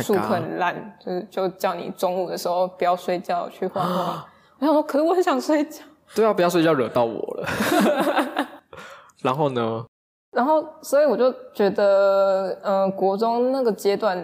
[0.02, 4.28] 术科很烂，就是就叫你中午的时候不要睡觉去画画。
[4.60, 5.84] 我想说，可是我很想睡觉。
[6.14, 7.48] 对啊，不要睡觉，惹到我了。
[9.24, 9.84] 然后呢？
[10.32, 14.18] 然后，所以我就觉得，嗯、呃，国中那个阶段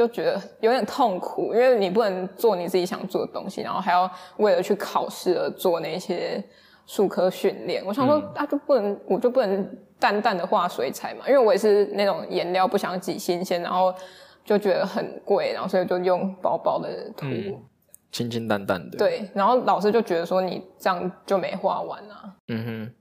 [0.00, 6.42] 就觉得有点痛苦，因为你不能做你自己想做的东西，然后还要为了去考试而做那些
[6.86, 7.84] 术科训练。
[7.84, 13.94] 我想说，那、嗯啊、就不能，我就不能淡淡的画水彩嘛，因为我也是那种颜料不想挤新鲜，然后
[14.42, 17.26] 就觉得很贵，然后所以就用薄薄的涂。
[17.26, 17.62] 嗯
[18.10, 22.34] 清清淡淡的，对，然后老师就觉得说你这样就没画完啊。
[22.48, 22.94] 嗯哼。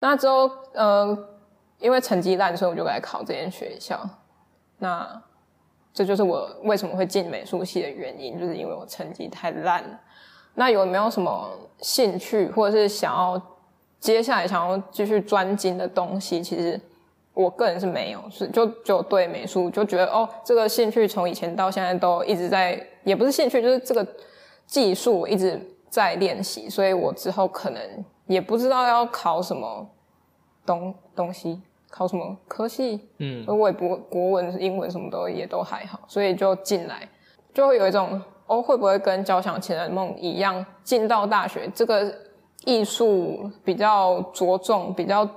[0.00, 1.16] 那之后，呃，
[1.78, 4.00] 因为成绩烂，所以我就来考这间学校。
[4.78, 5.22] 那
[5.92, 10.00] 这就是我为什么会进美术系的原因，就是因为我成绩太烂了。
[10.54, 11.50] 那有没有什么
[11.80, 13.40] 兴趣，或者是想要
[13.98, 16.42] 接下来想要继续专精的东西？
[16.42, 16.80] 其实
[17.34, 24.06] 我个人是没有，是就就对美术就觉得哦，这个兴趣从以前到现在都一直在，也不是兴趣，就是这个。
[24.70, 29.84] 技术一直在练习，所以我之后可能也不知道要考什么
[30.64, 37.08] 东东西，考什么科系，嗯，我也不国文、英文什么都也都还好，所以就进来，
[37.52, 42.14] 就会有一种哦，会不会跟交响情人梦一样，进到大学这个
[42.64, 45.28] 艺术比较着重、比较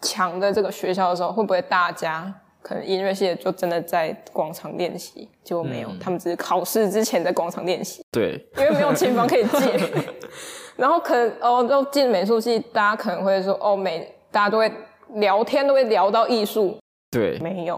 [0.00, 2.34] 强的这个学校的时候，会不会大家？
[2.62, 8.04] 可能音乐系就真的在广场练习，结果没有，嗯、他们只是考试之前在广场练习。
[8.12, 9.80] 对，因为没有琴房可以借。
[10.76, 14.70] 然后可能哦，都进美术系，大家可能会说哦，每大家都会
[15.14, 16.78] 聊天，都会聊到艺术。
[17.10, 17.76] 对，没有，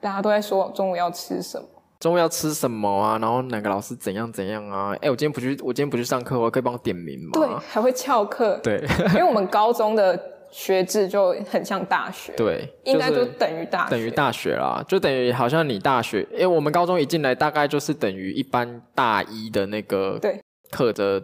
[0.00, 1.66] 大家都在说中午要吃什么，
[2.00, 3.18] 中午要吃什么啊？
[3.18, 4.94] 然后哪个老师怎样怎样啊？
[5.00, 7.30] 哎，我今天不去，我今天不去上课，我可以帮我点名吗？
[7.34, 8.58] 对，还会翘课。
[8.62, 10.18] 对， 因为我们高中的。
[10.52, 20.40] 学制就很像大学，对，应该就等于大学，等于大学啦，就等于好像你大学，因为我们高中一进来，大概就是等于一般大一的那个对
[20.72, 21.22] 课的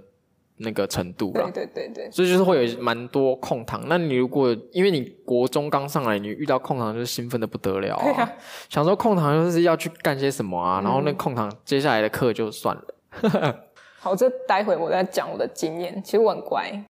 [0.58, 3.82] 那个程度啦，对对对对，所以就是会有蛮多空堂。
[3.88, 8.32] 那你如果因为你国中刚上来，你遇到空堂就是兴奋的不得了啊，啊
[8.68, 12.84] 想说空堂就是要去干些什么啊，嗯、然后那空堂接下来的课就算了。
[14.00, 16.84] 好，这待会我再讲我的经验，其实我很乖。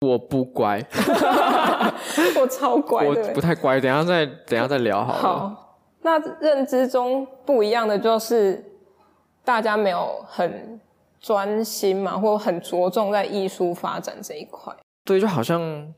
[0.00, 0.82] 我不乖，
[2.40, 3.78] 我超乖，我不太乖。
[3.78, 5.18] 等一下再等一下再聊好了。
[5.18, 8.64] 好，那认知中不一样的就是，
[9.44, 10.80] 大家没有很
[11.20, 14.74] 专心嘛，或很着重在艺术发展这一块。
[15.04, 15.92] 对，就好像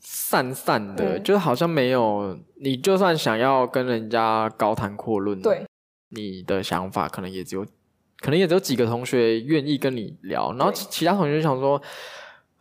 [0.00, 5.66] 散散的，嗯、就是好像没有你，就算想要跟人家高谈阔论，对，
[6.10, 7.64] 你的想法可能也只有，
[8.20, 11.80] 可能也只有几个同学愿意跟你聊，然后其其他同学就想说。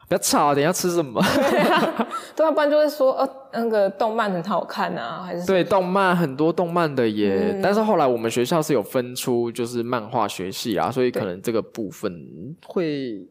[0.07, 1.19] 不要吵，等一下吃什么？
[1.21, 12.13] 对啊，对啊，不然就会说，呃，那个动漫很好看啊，还是对动漫很多动漫的也，嗯、但是后来我们学校是有分出就是漫画学系啊，所以可能这个部分
[12.67, 13.27] 会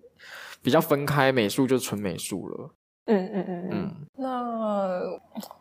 [0.62, 2.70] 比较分开，美术就纯美术了。
[3.06, 3.90] 嗯嗯嗯嗯。
[4.16, 5.00] 那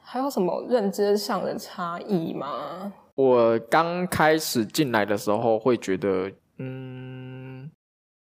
[0.02, 2.92] 还有什么认知上的差异吗？
[3.14, 7.70] 我刚开始进来的时候会觉得，嗯，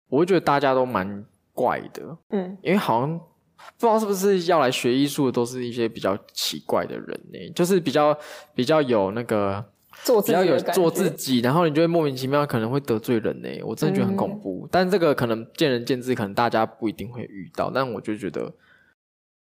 [0.09, 1.25] 我会觉得大家都蛮。
[1.53, 8.17] 怪的，嗯，因为好像不知道是不是要来学艺术的都是一些比较奇怪的人呢，就是比较
[8.55, 9.63] 比较有那个
[10.03, 14.65] 做自己，比较有做自己，然后你就会莫名其妙可能会得罪人呢，我真的觉得很恐怖。
[14.65, 18.51] 嗯、但这个可能见仁见智，可能大家不一定会遇到，但我就觉得，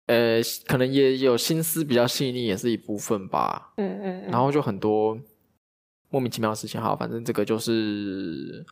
[0.08, 3.72] 呃，可能也有心思比较细腻，也是一部分吧。
[3.78, 5.18] 嗯嗯，然后就很多
[6.10, 8.66] 莫名其妙的事情，好，反正这个就是。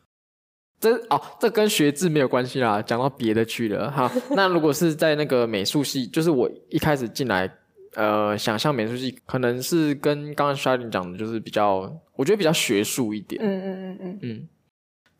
[0.80, 4.10] 这哦，这跟学制没有关系啦，讲到别的去了哈。
[4.30, 7.52] 那如果是在那个美术系，就是我一开始进来，
[7.94, 13.42] 呃，想象美术系可能是跟刚刚 Charlene 讲的，就是比较，我觉得比较学术一点。
[13.44, 14.48] 嗯嗯嗯嗯嗯。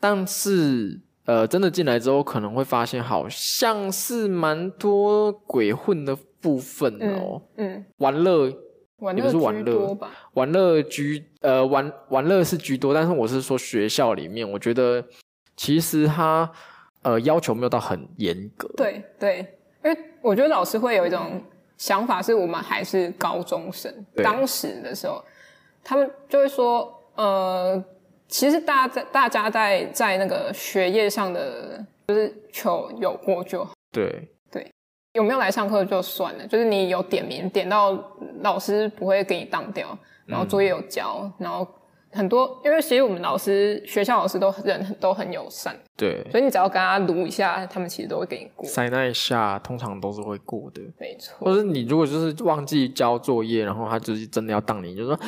[0.01, 7.42] 但是呃，真的进来之后，可能会发现好像是蛮多鬼混的部分哦。
[7.57, 7.75] 嗯。
[7.75, 8.51] 嗯玩乐，
[9.01, 10.11] 玩乐也不是玩乐吧？
[10.33, 15.05] 玩乐居呃玩玩乐是居多，但是我是说学校里面，我觉得。
[15.61, 16.51] 其实他
[17.03, 19.46] 呃要求没有到很严格，对对，
[19.85, 21.38] 因为我觉得老师会有一种
[21.77, 23.94] 想法，是我们还是高中生，
[24.25, 25.23] 当时的时候，
[25.85, 27.85] 他们就会说，呃，
[28.27, 34.27] 其实大家在大家在在那个学业上的就是求有过就好，对。
[34.51, 34.66] 对，
[35.12, 37.92] 有没有来上课就算了，就是你有点名点到
[38.40, 39.94] 老师不会给你当掉，
[40.25, 41.68] 然后作业有交，嗯、然后。
[42.12, 48.66] 很多，因为其实我们老师、学校老师都人都很友善，对，所以你只要跟他撸一下，他们其实都会给你过。
[48.66, 51.37] 塞那一下，通常都是会过的，没错。
[51.38, 55.18] 或者你如果就是忘记交作业，然后他就是真的要当你，就说。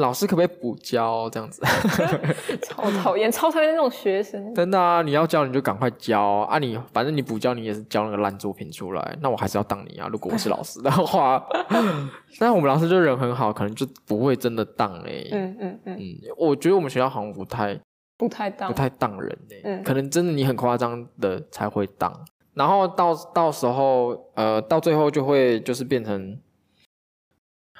[0.00, 1.62] 老师可不可以补交这样子？
[2.64, 4.54] 超讨厌，超讨厌那种学生。
[4.54, 6.58] 真的啊，你要教你就赶快教啊！
[6.58, 10.08] 你反正你补交，你也是教那个烂作品出来，那我还是要当你啊！
[10.10, 11.40] 如果我是老师的话，
[12.40, 15.44] 但我们老师就人很好，可能就不会真的当哎、欸嗯。
[15.44, 17.78] 嗯嗯嗯嗯，我觉得我们学校好像不太
[18.16, 19.60] 不太当不太当人哎、欸。
[19.64, 22.12] 嗯，可能真的你很夸张的才会当，
[22.54, 26.38] 然后到到时候呃到最后就会就是变成。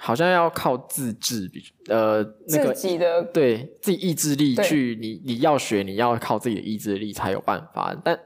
[0.03, 7.95] 好像要靠自制，比呃那个自己的对自己意志力去，你你要学，你要靠自己的意志力才有办法。
[8.03, 8.19] 但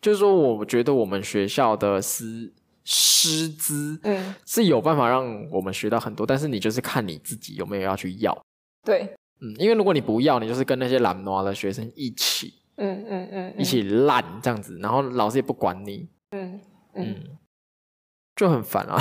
[0.00, 2.50] 就是说，我觉得我们学校的师
[2.84, 8.36] 师资嗯是有办法让我们学到很多，但是你就是看你自己有没有要去要。
[8.82, 9.02] 对，
[9.42, 16.60] 嗯，因为如果你不要，你就是跟那些懒惰的学生一起，嗯嗯嗯，一起烂这样子，然后老师也不管你，嗯
[16.94, 17.04] 嗯。
[17.04, 17.16] 嗯
[18.40, 18.98] 就很烦啊，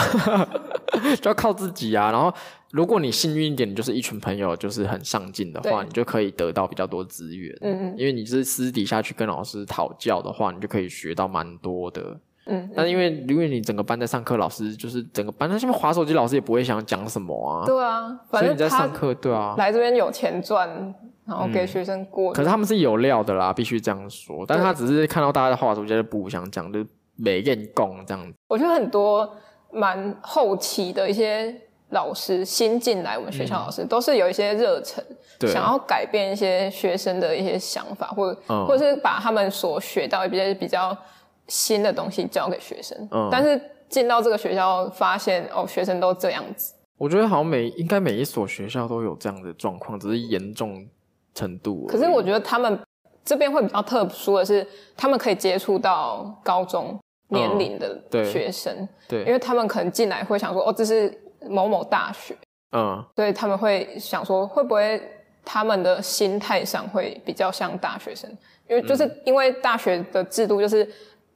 [1.22, 2.12] 就要靠自己啊。
[2.12, 2.30] 然后，
[2.72, 7.58] 如果你幸运一点，你就是一群朋友，就是很上进的话，你就可以得到比较多资源。
[7.62, 12.02] 嗯嗯，因为你是私底下去跟老师讨教的话，你就可以学到蛮多的。
[12.48, 17.66] 嗯，嗯，但是因为因为你整个班在上课，老师就是整个班在下面划手机，老师也不会想讲什么啊。
[17.66, 20.68] 对啊，反正所以你在上课，对啊，来这边有钱赚，
[21.26, 22.34] 然后给学生过。
[22.34, 24.44] 可是他们是有料的啦，必须这样说。
[24.46, 26.86] 但是他只是看到大家在划手机，就不想讲，就。
[27.22, 29.30] 没练功这样子，我觉得很多
[29.72, 31.54] 蛮后期的一些
[31.90, 35.04] 老师新进来我们学校老师，嗯、都是有一些热忱，
[35.40, 40.96] 对想要改变一些学生的一些想法，或者、嗯、或者是把他们所学到一些比较
[41.48, 42.96] 新的东西教给学生。
[43.12, 46.74] 嗯，但是进到这个学校，发现哦，学生都这样子。
[46.98, 50.88] 我觉得好像每应该每一所学校都有这样的状况，只是严重
[51.34, 51.88] 程度。
[51.88, 52.80] 可是我觉得他们
[53.26, 57.00] 这边会比较特殊的是，他们可以接触到高中。
[57.30, 61.12] 年龄的学生，嗯、对，对，因为他们可能进来会想说，哦，这是
[61.48, 62.36] 某某大学，
[62.72, 65.02] 嗯，所以他们会想说，会不会
[65.46, 68.30] 他们的心态上会比较像大学生？
[68.68, 70.88] 因为就是因为大学的制度，就是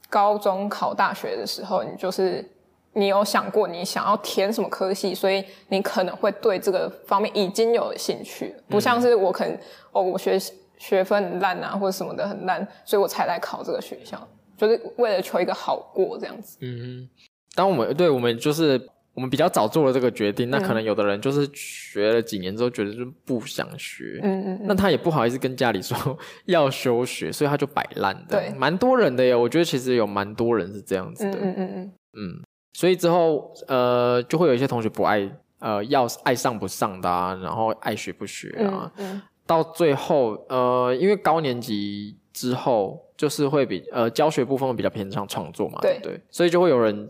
[0.10, 2.48] 高中考大学的时候，你就是
[2.94, 9.58] 你有想过你想要填什么科系，所以你可能会对这个方面已经有兴趣，不像是我可能
[9.92, 10.40] 哦，我学
[10.78, 14.28] 学分很烂啊，或者什么的很烂，所以我才来考这个学校。
[14.68, 16.58] 就是为了求一个好过这样子。
[16.62, 17.08] 嗯，
[17.56, 28.40] 当我们对我们就是我们比较早做了这个决定，嗯、那可能有的人就是学了几年之后觉得就不想学，嗯嗯，嗯那他也不好意思跟家里说 要休学，所以他就摆烂的。
[28.40, 31.32] 对，蛮多人的耶，我觉得其实有蛮多人是这样子的。
[31.32, 31.94] 嗯嗯嗯嗯。
[32.16, 32.44] 嗯
[32.76, 47.08] 所以之后呃就会有一些同学不爱呃要爱上不上的啊，然后爱学不学啊，嗯嗯、到最后呃因为高年级之后就是会比呃教学部分会比较偏向创作嘛，对，对对，所以就会有人。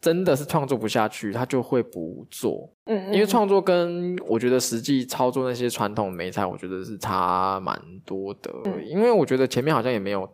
[0.00, 2.68] 真的是创作不下去，他就会不做。
[2.84, 8.52] 嗯，嗯，因为创作跟我觉得实际操作那些传统媒材，我觉得是差蛮多的。
[8.66, 10.28] 嗯，因为我觉得前面好像也没有，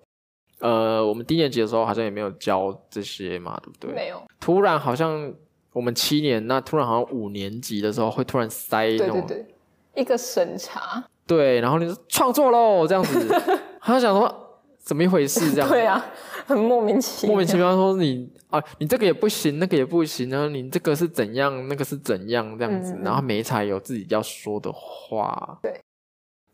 [0.58, 3.94] 呃，我们低年级的时候好像也没有教这些嘛，对不对？
[3.94, 4.20] 没有。
[4.40, 5.32] 突然好像
[5.72, 9.46] 我们七年，那突然好像五年级的时候会突然塞那种，对对
[9.94, 11.04] 对，一个审查。
[11.28, 13.28] 对，然后你说创作喽，这样子，
[13.80, 14.46] 他想说。
[14.82, 15.38] 怎么一回事？
[15.52, 16.02] 这样对啊，
[16.46, 17.34] 很莫名其妙。
[17.34, 25.58] 莫名其妙说你啊，你这个也不行，那个也不行，然后你这个是怎样，那个是怎样，这样子，嗯、然后每一场有自己要说的话。
[25.62, 25.78] 对。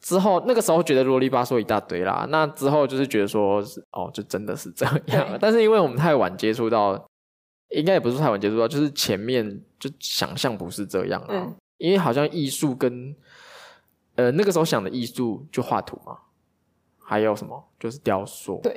[0.00, 3.62] 之后那个时候觉得啰里吧嗦一大堆啦，那之后就是觉得说，
[3.92, 5.00] 哦，就真的是这样。
[5.06, 7.00] 对但是因为我们太晚接触到，
[7.70, 11.28] 应该也不是太晚接触到，就是前面就想象不是这样啊。
[11.30, 13.14] 嗯、因为好像艺术跟
[14.16, 16.18] 呃那个时候想的艺术就画图嘛。
[17.08, 17.62] 还有什么？
[17.78, 18.58] 就是雕塑。
[18.62, 18.76] 对，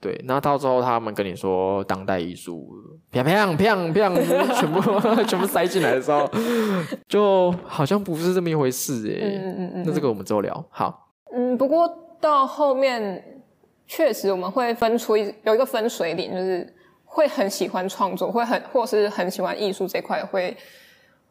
[0.00, 0.20] 对。
[0.24, 2.72] 那到时候他们跟你说当代艺术，
[3.10, 3.56] 啪啪啪啪，
[4.54, 4.80] 全部
[5.26, 6.28] 全部塞进来的时候，
[7.08, 9.26] 就好像不是这么一回事哎。
[9.26, 9.84] 嗯嗯嗯。
[9.84, 10.64] 那这个我们之后聊。
[10.70, 11.10] 好。
[11.32, 13.42] 嗯，不过到后面
[13.86, 16.72] 确实我们会分出一有一个分水岭，就是
[17.04, 20.56] 会很喜欢创作，会很或是很喜欢艺术这块，会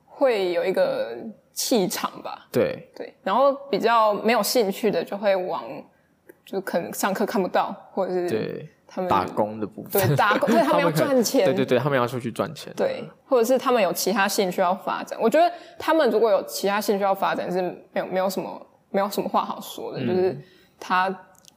[0.05, 1.15] 会有一个
[1.53, 2.47] 气场吧。
[2.51, 3.13] 对对。
[3.23, 5.63] 然后比较没有兴趣的，就会往。
[6.47, 15.19] 就可能上课看不到，或者是对他们打工的部分，对打工，对 他们要赚钱，对对对，他们要出去赚钱，对，或者是他们有其他兴趣要发展。
[15.21, 20.41] 我觉得他们如果有其他兴趣要发展，是没有没有什么没有什么话好说的，嗯、就是
[20.79, 21.09] 他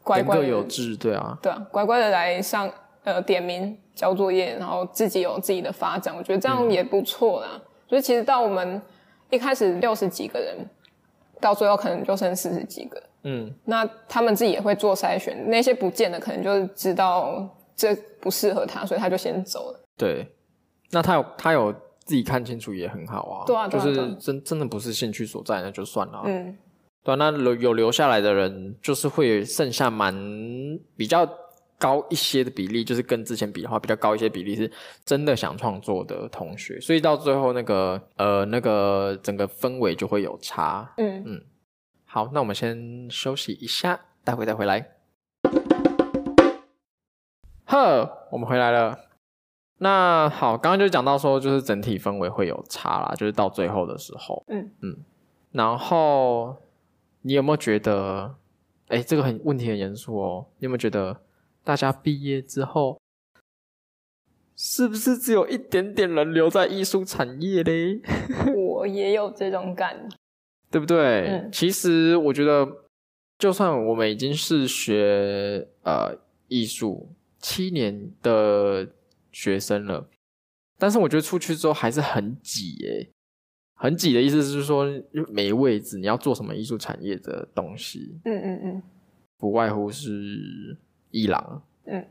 [0.03, 2.69] 乖乖的有志，对啊，对啊，乖乖的来上
[3.05, 7.49] 呃点名交作业，然后自己有自己的发展，我觉得这样也不错啦。
[7.55, 8.83] 嗯、所以其实到我们
[9.31, 10.57] 一开始六十几个人，
[11.41, 13.01] 到最后可能就剩四十几个。
[13.23, 19.81] 嗯，那他们自己也会做筛选，那些不见的可能就是知道这不适合他，所以他就先走了。
[19.97, 20.27] 对，
[20.91, 21.73] 那他有他有
[22.05, 23.45] 自己看清楚也很好啊。
[23.47, 26.23] 对啊，就是真真的不是兴趣所在，那就算了。
[26.25, 26.57] 嗯，
[27.05, 30.15] 对啊，那留有留下来的人，就是会剩下蛮
[30.97, 31.29] 比较
[31.79, 34.71] 高一些的比例，就是跟之前比的话，比较高一些比例是
[35.05, 40.91] 真的想创作的同学，所以到最后那个呃那个整个氛围就会有差。
[40.97, 41.43] 嗯嗯。
[42.13, 44.97] 好，那我们先休息一下，待会再回来。
[47.67, 48.99] 呵，我们回来了。
[49.79, 55.05] 那好，刚刚就讲到说，就是整体氛围会有差啦，就是到最后的时候，嗯嗯。
[55.53, 56.57] 然后
[57.21, 58.35] 你有没有觉得，
[58.89, 60.49] 哎，这个很问题很严肃哦。
[60.59, 61.21] 你有没有觉得，
[61.63, 63.01] 大家毕业之后，
[64.57, 68.01] 是不是只有一点点人留在艺术产业嘞？
[68.59, 70.17] 我也有这种感觉。
[70.71, 71.27] 对不对？
[71.27, 72.67] 嗯，其实我觉得，
[73.39, 76.17] 就算我们已经是学呃
[76.49, 77.09] 艺术
[77.39, 78.89] 七年的
[79.33, 80.09] 学生了，
[80.79, 83.11] 但是我觉得出去之后还是很挤诶，
[83.75, 84.87] 很挤的意思是说
[85.29, 88.21] 没位置，你要做什么艺术产业的东西？
[88.25, 88.83] 嗯嗯嗯，
[89.39, 90.77] 不外乎是
[91.11, 92.07] 伊朗，嗯，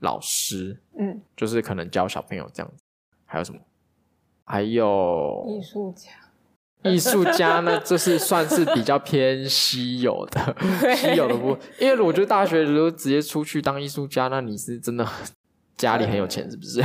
[0.00, 2.82] 老师，嗯，就是可能教小朋友这样子，
[3.24, 3.58] 还有什么？
[4.44, 6.10] 还有艺术家。
[6.82, 10.56] 艺术家呢，这是算是比较偏稀有的，
[10.94, 11.56] 稀有的不？
[11.80, 15.04] 因为我觉得大学如果直接出去当艺术家，那你是真的
[15.76, 16.80] 家里很有钱，是不是？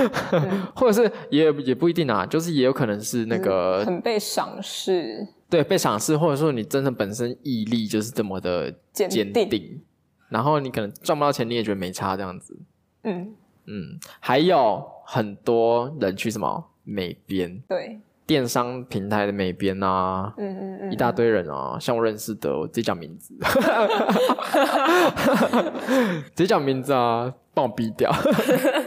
[0.74, 9.82] 或者是也也不一定啊，就是也有可能是那个很被赏识，对，被赏识，或者说你真的本身毅力就是这么的坚定，定
[10.30, 12.58] 然后你可能赚不到钱，你也觉得没差这样子。
[13.04, 13.34] 嗯
[13.66, 18.00] 嗯，还有很多人去什么美编，对。
[18.26, 23.32] 电商平台的美编啊，嗯嗯嗯，一大堆人啊，像我认识的，我直接讲名字，
[26.34, 28.12] 直接讲名字啊，帮我逼掉。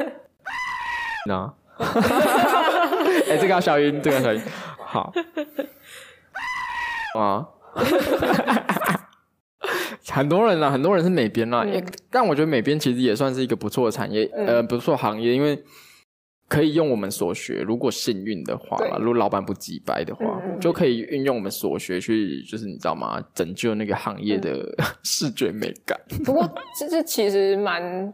[1.25, 1.53] 那，
[3.29, 4.41] 哎，这个要消音，这个要消音，
[4.85, 5.13] 好。
[7.17, 7.47] 啊，
[10.09, 11.81] 很多人啊，很多人是美编啊，嗯、
[12.11, 15.63] 但我觉得美编其实也算是一个不错的产业，嗯、呃，不错行业，因为。
[16.49, 18.89] 可以用我们所学，如果幸运的话，对。
[18.99, 23.23] 如果老板不急白的话，就可以运用我们所学去，就是你知道吗？
[23.35, 25.95] 拯救那个行业的、嗯、 视觉美感。
[26.25, 28.11] 不过这这其实蛮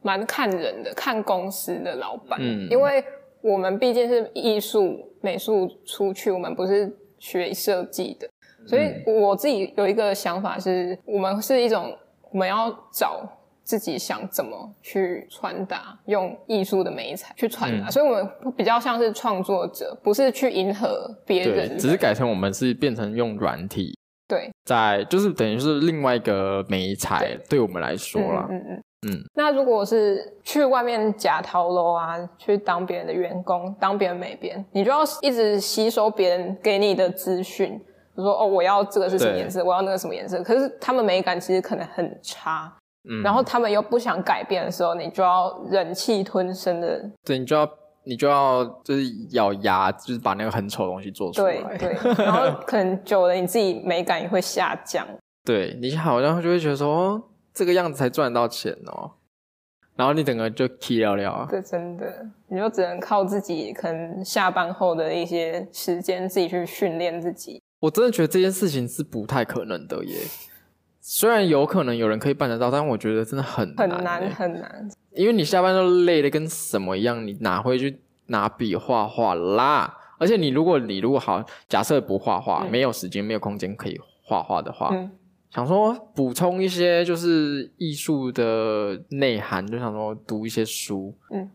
[0.00, 3.04] 蛮看人的，看公司的老板，嗯、因为
[3.42, 8.26] 我们毕竟是艺术美术出去，我们不是学设计的，
[8.66, 11.94] 所以我自己有一个想法是，我们是一种
[12.30, 13.28] 我们要找
[13.64, 21.76] 自己想怎么去传达，用艺术的美彩去传达，嗯、所以我们比较像是创作者，不是去迎合别人。
[21.78, 23.92] 只是改成我们是变成用软体。
[24.28, 28.46] 对，在就是等于是另外一个美彩，对，我们来说啦。
[28.50, 28.82] 嗯嗯嗯。
[29.06, 37.84] 嗯，那如果是去外面假逃楼啊，去当别人的员工，当别人美编，你就要一直吸收别人给你的资讯，比
[38.14, 40.42] 如说哦，我要这个是什么颜色，我要那个什么颜色。
[40.42, 42.74] 可是他们美感其实可能很差，
[43.08, 47.70] 嗯，然后他们又不想改变的时候，你就要忍气吞声的，对，你就要
[48.04, 55.06] 你就要就是咬牙，就是把那个很丑的东西做出来，对对，然后可能久了你自己美感也会下降，
[55.44, 57.30] 对，你好像就会觉得说。
[57.56, 59.12] 这个样子才赚得到钱哦，
[59.94, 61.46] 然后你整个就气了了啊！
[61.48, 62.04] 对，真的，
[62.48, 67.62] 你就只能靠自己，可能下班后的一些时间自己去训练自己。
[67.78, 70.16] 我真的觉得这件事情是不太可能的耶。
[71.06, 74.88] 虽然有可能有人可以办得到，但我觉得真的很难很难很难。
[75.12, 79.98] 因为你下班都累的跟什么一样，你哪会去拿笔画画啦？
[80.18, 84.88] 而且你如果你如果好，假设不画画，嗯、没有时间没有空间可以画画的话。
[84.92, 85.10] 嗯
[85.50, 91.14] 想说补充一些就是艺术的内涵，就想说读一些书。
[91.30, 91.48] 嗯，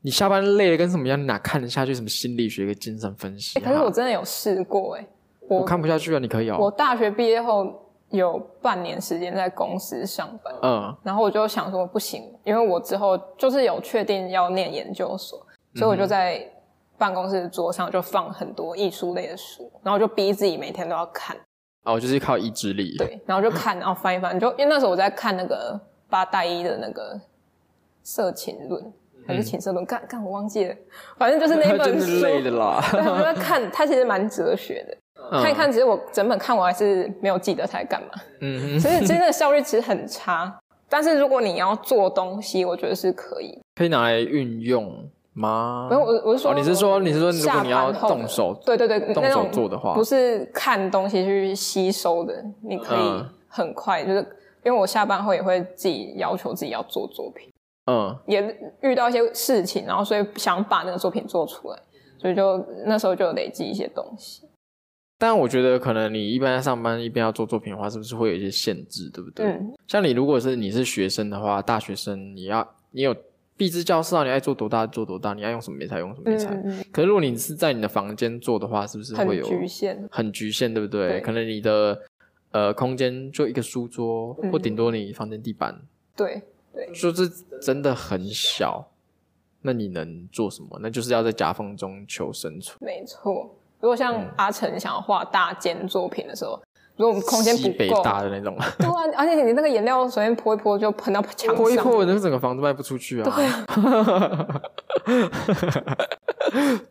[0.00, 1.20] 你下班累的跟什么样？
[1.20, 3.58] 你哪看得下去什么心理学跟精神分析？
[3.58, 5.06] 欸，可是我真的有试过哎，
[5.46, 6.20] 我看不下去了！
[6.20, 6.56] 你可以哦。
[6.58, 15.38] 我大学毕业后有半年时间在公司上班，嗯，然后我就想说不行，因为我之后就是有确定要念研究所，
[15.74, 16.42] 所以我就在
[16.96, 21.36] 办公室的桌上就放很多艺术类的书，然后就逼自己每天都要看。
[21.84, 22.96] 哦，就是靠意志力。
[22.96, 25.78] 对，然后就看，然后翻一翻，就因为那时候我在看那个
[26.08, 27.18] 八大一的那个
[28.02, 28.92] 色情论，
[29.26, 30.74] 还是情色论，看、嗯、看我忘记了，
[31.16, 32.06] 反正就是那 本书。
[32.06, 32.82] 真是累的啦。
[32.90, 34.96] 对，我在看，它其实蛮哲学的。
[35.30, 38.08] 嗯、看一看，其实我整本看完还是没有记得它在干嘛。
[38.40, 40.58] 嗯，所以其实那个效率其实很差。
[40.88, 45.08] 但是如果你要做东西，我觉得是可以，可以拿来运用。
[45.34, 45.86] 吗？
[45.88, 54.18] 没有，我我是说，你是说你是说，如果你要动手，对对对，动手做的话，不是看东西去吸收的，你可以很快，就是
[54.64, 57.48] 因为我下班后也会自己要求自己要做作品，
[57.86, 61.78] 嗯，也遇到一些事情，然后所以想把那个作品做出来，
[62.20, 64.47] 所以就那时候就有累积一些东西。
[65.18, 69.44] 但我觉得可能你一边在上班一边要做作品的话，是不是会有一些限制，对不对？
[69.46, 73.14] 嗯，像你如果是你是学生的话，大学生你要你有。
[73.58, 76.54] 必知教室啊，你爱做多大做多大，你爱用什么媒材用什么媒材。
[76.92, 80.08] 可是如果你是在你的房间做的话，是不是会有很局限？
[80.12, 81.08] 很局限，对不对？
[81.08, 82.00] 对，可能你的
[82.52, 85.76] 呃空间就一个书桌，嗯、或顶多你房间地板。
[86.14, 86.40] 对
[86.72, 87.28] 对，就是
[87.60, 88.88] 真的很小。
[89.60, 90.78] 那你能做什么？
[90.80, 92.78] 那就是要在夹缝中求生存。
[92.80, 93.57] 没错。
[93.80, 96.52] 如果像阿成想要画大件作品的时候。
[96.62, 96.64] 嗯
[96.98, 103.30] 如果我们空间不够大的那种， 对啊，而且你那个颜料随便泼一泼就喷到墙上，泼一泼，那整个房子卖不出去啊！
[103.36, 104.60] 对啊，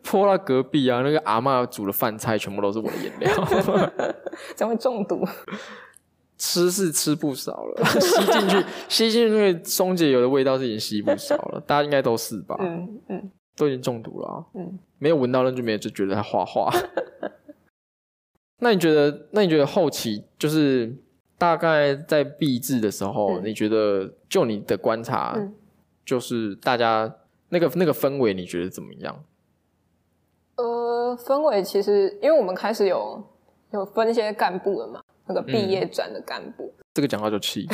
[0.02, 3.30] 泼到隔壁啊，那个阿嬷煮的饭菜全部都是我的颜料，
[4.56, 5.22] 这样会中毒。
[6.38, 12.56] 吃是吃不少了，吸进去，吸进去那个松节油的味道是已经吸不少了，大家应该都是吧？
[12.60, 14.44] 嗯嗯，都已经中毒了啊。
[14.54, 16.72] 嗯，没有闻到那就没有，就觉得他画画。
[18.60, 19.28] 那你觉得？
[19.32, 20.96] 那你觉得后期就是
[21.36, 25.54] 大概在毕制的时候，嗯、你觉得就你的观察，嗯、
[26.04, 27.16] 就是大家
[27.50, 29.24] 那个那个氛围，你觉得怎么样？
[30.56, 33.22] 呃，氛围其实因为我们开始有
[33.70, 37.68] 有分一些干部了嘛，那个毕业转的干部，嗯、这个讲话就气。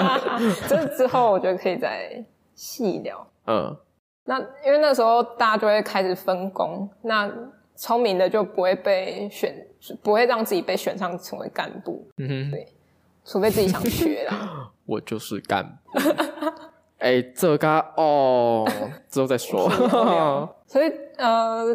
[0.66, 3.30] 这之后我觉得可以再细聊。
[3.46, 3.76] 嗯，
[4.24, 7.30] 那因为那时候大家就会开始分工，那
[7.76, 9.54] 聪明的就不会被选。
[10.02, 12.66] 不会让自己被选上成为干部，嗯哼，对，
[13.22, 14.72] 除非自己想学啦。
[14.86, 15.62] 我就是干
[15.92, 16.00] 部。
[16.96, 18.66] 哎、欸，这个哦，
[19.10, 19.68] 之后再说。
[20.66, 21.66] 所以呃，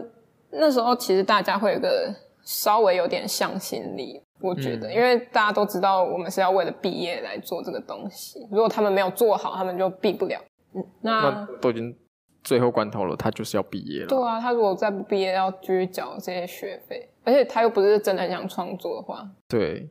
[0.50, 8.40] 那时候其实大家会有个稍微有点向心力，我觉得，嗯、因为大家都知道我们是要为了毕业来做这个东西。
[8.50, 10.42] 如果他们没有做好，他们就毕不了。
[10.74, 11.96] 嗯，那，那都已经
[12.44, 14.08] 最后关头了，他就是要毕业了。
[14.08, 17.10] 对啊，他如果再不毕业，要继续缴这些学费。
[17.24, 19.90] 而且他又不是真的很想创作的话，对。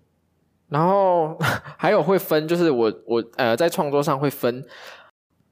[0.69, 1.37] 然后
[1.77, 4.65] 还有会分，就是我我呃在创作上会分，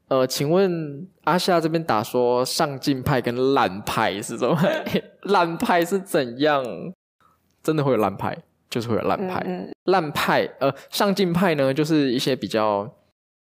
[0.09, 4.59] 呃，请问阿夏这边打说上进派跟烂派是怎么？
[5.22, 6.64] 烂派是怎样？
[7.62, 8.36] 真的会有烂派，
[8.68, 9.42] 就是会有烂派。
[9.47, 12.92] 嗯嗯烂派呃上进派呢，就是一些比较。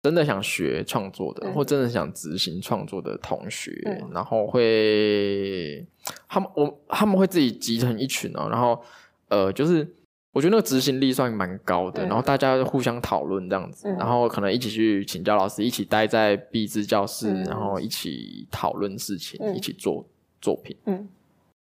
[0.02, 5.84] 真的想学创作的，或真的想执行创作的同学，嗯、然后会
[6.28, 8.80] 他们我他们会自己集成一群哦，然后
[9.28, 9.86] 呃，就是
[10.32, 20.06] 我觉得那个执行力算蛮高的，嗯、然后大家互相讨论这样子，嗯、然后可能一起去请教老师，一起待在毕制教室，嗯、然后一起讨论事情，嗯、一起做
[20.40, 20.76] 作品。
[20.84, 21.08] 嗯，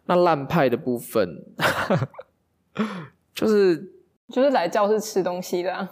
[0.05, 1.43] 那烂派的部分，
[3.33, 3.93] 就是
[4.29, 5.91] 就是来教室吃东西的、啊，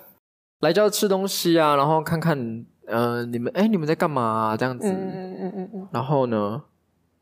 [0.65, 6.61] 来教室吃东西啊，然后看看呃你们哎你们在干嘛、啊、这样子，嗯嗯嗯嗯嗯，然后呢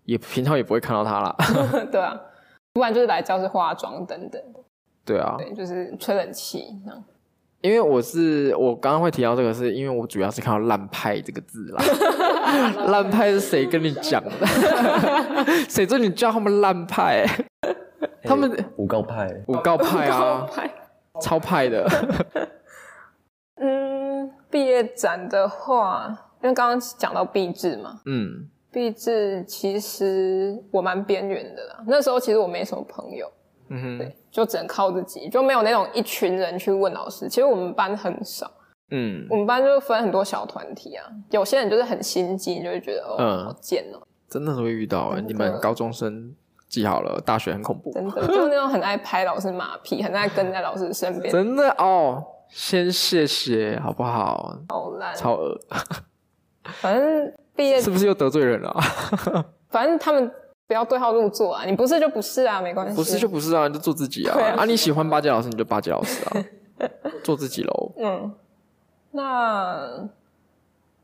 [0.05, 1.36] 也平常也不会看到他啦，
[1.93, 2.18] 对啊，
[2.72, 4.61] 不然就是来教室化妆等等的。
[5.05, 7.05] 对啊，对，就是吹冷气这样。
[7.61, 11.84] 因为我是我刚刚会提到这个，是因为我主要是看到“烂派”这个字啦。
[12.90, 14.30] 烂派是谁跟你讲的？
[15.68, 17.24] 谁说你叫他们烂派？
[18.24, 20.45] 他们五告派，五告派啊，
[21.22, 21.88] 超派的。
[24.53, 26.07] 嗯，毕业展的话，
[26.42, 31.82] 因为刚刚讲到毕制嘛，嗯，毕制其实我蛮边缘的啦。
[31.86, 33.26] 那时候其实我没什么朋友。
[33.74, 37.26] 嗯哼，对，就只能靠自己，就没有那种一群人去问老师。
[37.26, 38.50] 其实我们班很少，
[38.90, 41.07] 嗯，我们班就分很多小团体啊。
[41.30, 44.07] 有些人就是很心机，就会觉得哦，嗯、好贱哦、喔。
[44.28, 46.34] 真的是会遇到哎，的你们高中生
[46.68, 47.92] 记好了，大学很恐怖。
[47.92, 51.32] 真的，就是那种很爱拍老师马屁，很爱跟在老师身边。
[51.32, 52.22] 真的哦，
[52.53, 54.57] 先谢谢好不好？
[54.68, 55.61] 好烂，超恶。
[56.80, 58.72] 反正毕业 是不是又得罪人了？
[59.68, 60.30] 反正他们。
[60.68, 61.66] 不要对号入座啊！
[61.66, 62.96] 你不是就不是啊，没关系。
[62.96, 64.38] 不是就不是啊，你就做自己啊！
[64.40, 66.32] 啊，啊，你喜欢巴结老师，你就巴结老师啊，
[67.22, 67.92] 做自己喽。
[67.98, 68.32] 嗯，
[69.11, 70.09] 那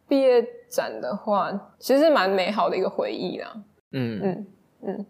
[0.06, 3.52] 毕业展的话，其实是蛮美好的一个回忆啦。
[3.92, 4.46] 嗯嗯
[4.84, 5.06] 嗯，嗯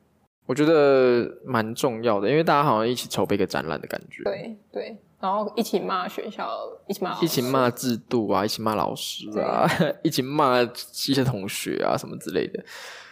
[0.47, 4.25] 我觉得蛮重要的，因为大家好像一起筹备一个展览的感觉。
[4.25, 6.49] 对对，然后一起骂学校，
[6.87, 9.67] 一起骂一起骂制度啊，一起骂老师啊，
[10.03, 12.65] 一起骂一些同学啊，什么之类的。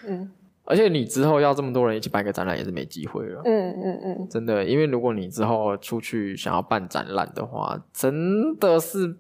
[0.07, 0.31] 嗯。
[0.69, 3.41] 而且你之后要这么多人一起办一个展览也是没机会了。
[3.45, 9.17] 嗯嗯嗯，真的，因为如果你之后出去想要办展览的话，真的是，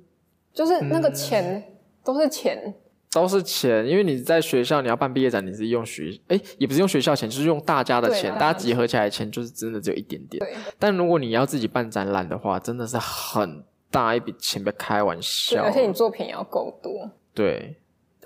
[0.53, 1.73] 就是那个钱
[2.03, 2.75] 都是钱，
[3.21, 3.87] 都是钱。
[3.89, 10.39] 因为你在学校你要办毕业展，你是用学，哎，也不是用学校钱，就是用大家的钱，大家集合起来的钱就是真的只有一点点。
[10.39, 10.55] 对。
[10.79, 15.65] 但如果你要自己办展览的话，真的是很大一笔钱，别开玩笑。
[15.65, 17.11] 而且你作品也要够多。
[17.33, 17.77] 对。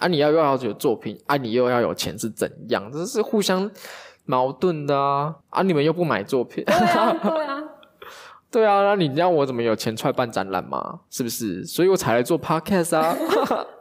[0.01, 0.09] 啊！
[0.09, 1.37] 你要又要有作品，啊！
[1.37, 2.91] 你又要有钱，是怎样？
[2.91, 3.71] 这是互相
[4.25, 5.37] 矛盾的啊！
[5.51, 5.63] 啊！
[5.63, 7.63] 你们又不买作品，对啊， 对啊，
[8.51, 8.83] 对啊！
[8.83, 11.01] 那你让我怎么有钱出来办展览嘛？
[11.11, 11.67] 是不是？
[11.67, 13.15] 所以我才来做 podcast 啊！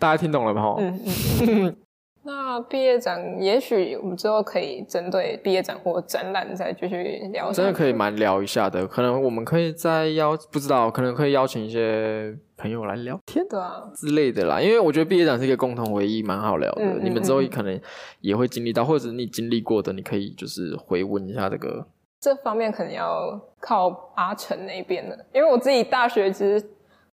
[0.00, 0.74] 大家听懂了吗？
[0.78, 1.00] 嗯
[1.42, 1.76] 嗯。
[2.22, 7.50] 那毕业展，也许我们之后可以针对毕业展或展览再继续聊。
[7.50, 14.60] 真的可以蛮聊一下的，可能我们可以再邀，不知道，可能可以邀请一些朋友来聊天，对啊之类的啦。
[14.60, 16.84] 因为我觉得毕业展是一个共同回忆，蛮好聊的。
[16.84, 17.80] 嗯嗯嗯，你们之后可能
[18.20, 21.86] 也会经历到，或者你经历过的，你可以就是回温一下这个。
[22.20, 26.62] 这方面可能要靠阿成那边了，因为我自己大学其实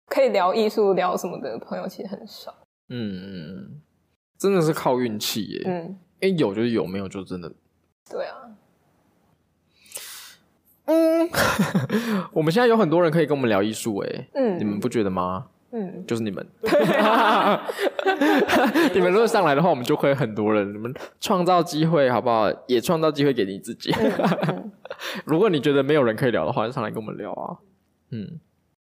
[0.07, 2.55] 可以聊艺术、聊什么的朋友其实很少。
[2.93, 3.81] 嗯嗯。
[4.39, 7.49] 真的是靠运气耶，嗯，因为有就是有，没有就真的，
[8.11, 8.35] 对啊，
[10.87, 11.31] 嗯，
[12.35, 15.47] 我们现在有很多人可以跟我们聊艺术，哎，嗯，你们不觉得吗？
[15.71, 16.45] 嗯，就是你们，
[18.93, 22.51] 你们如果上来的话，我们就会很多人，你们创造机会好不好？
[22.67, 23.95] 也创造机会给你自己。
[25.25, 27.59] 如果你觉得没有人可以聊的话，就上来跟我们聊啊，
[28.11, 28.41] 嗯。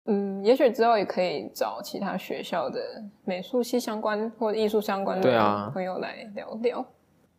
[0.05, 2.79] 嗯，也许之后也可以找其他学校的
[3.23, 6.79] 美术系相关或者艺术相关的朋友来聊聊。
[6.79, 6.85] 啊、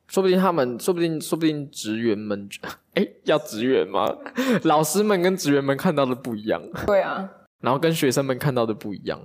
[0.08, 2.48] 说不定他们，说不定，说不定职员们，
[2.94, 4.16] 哎，要职员吗？
[4.64, 6.62] 老师们跟职员们看到的不一样。
[6.86, 9.20] 对啊， 然后跟学生们看到的不一样。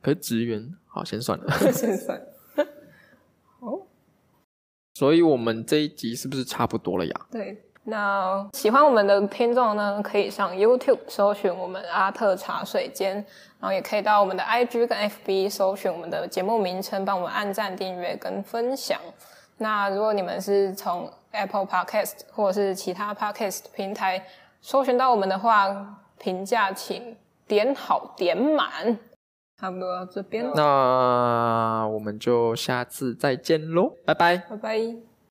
[0.00, 2.18] 可是职员，好，先算了，先算
[4.94, 7.26] 所以我们这一集是不是差不多了呀？
[7.30, 7.64] 对。
[7.84, 13.14] 那喜欢我们的听众呢，可以上 YouTube 搜寻我们阿特茶水间，
[13.58, 19.00] 然后也可以到我们的 IG 跟 FB 搜寻我们的节目名称，帮我们按赞、订阅跟分享。
[19.56, 24.24] 那如果你们是从 Apple Podcast 或者是其他 Podcast 平台
[24.60, 27.16] 搜寻到我们的话，评价请
[27.46, 28.98] 点好点满。
[29.58, 35.09] 差不多到这边了，那我们就下次再见喽，拜拜，拜拜。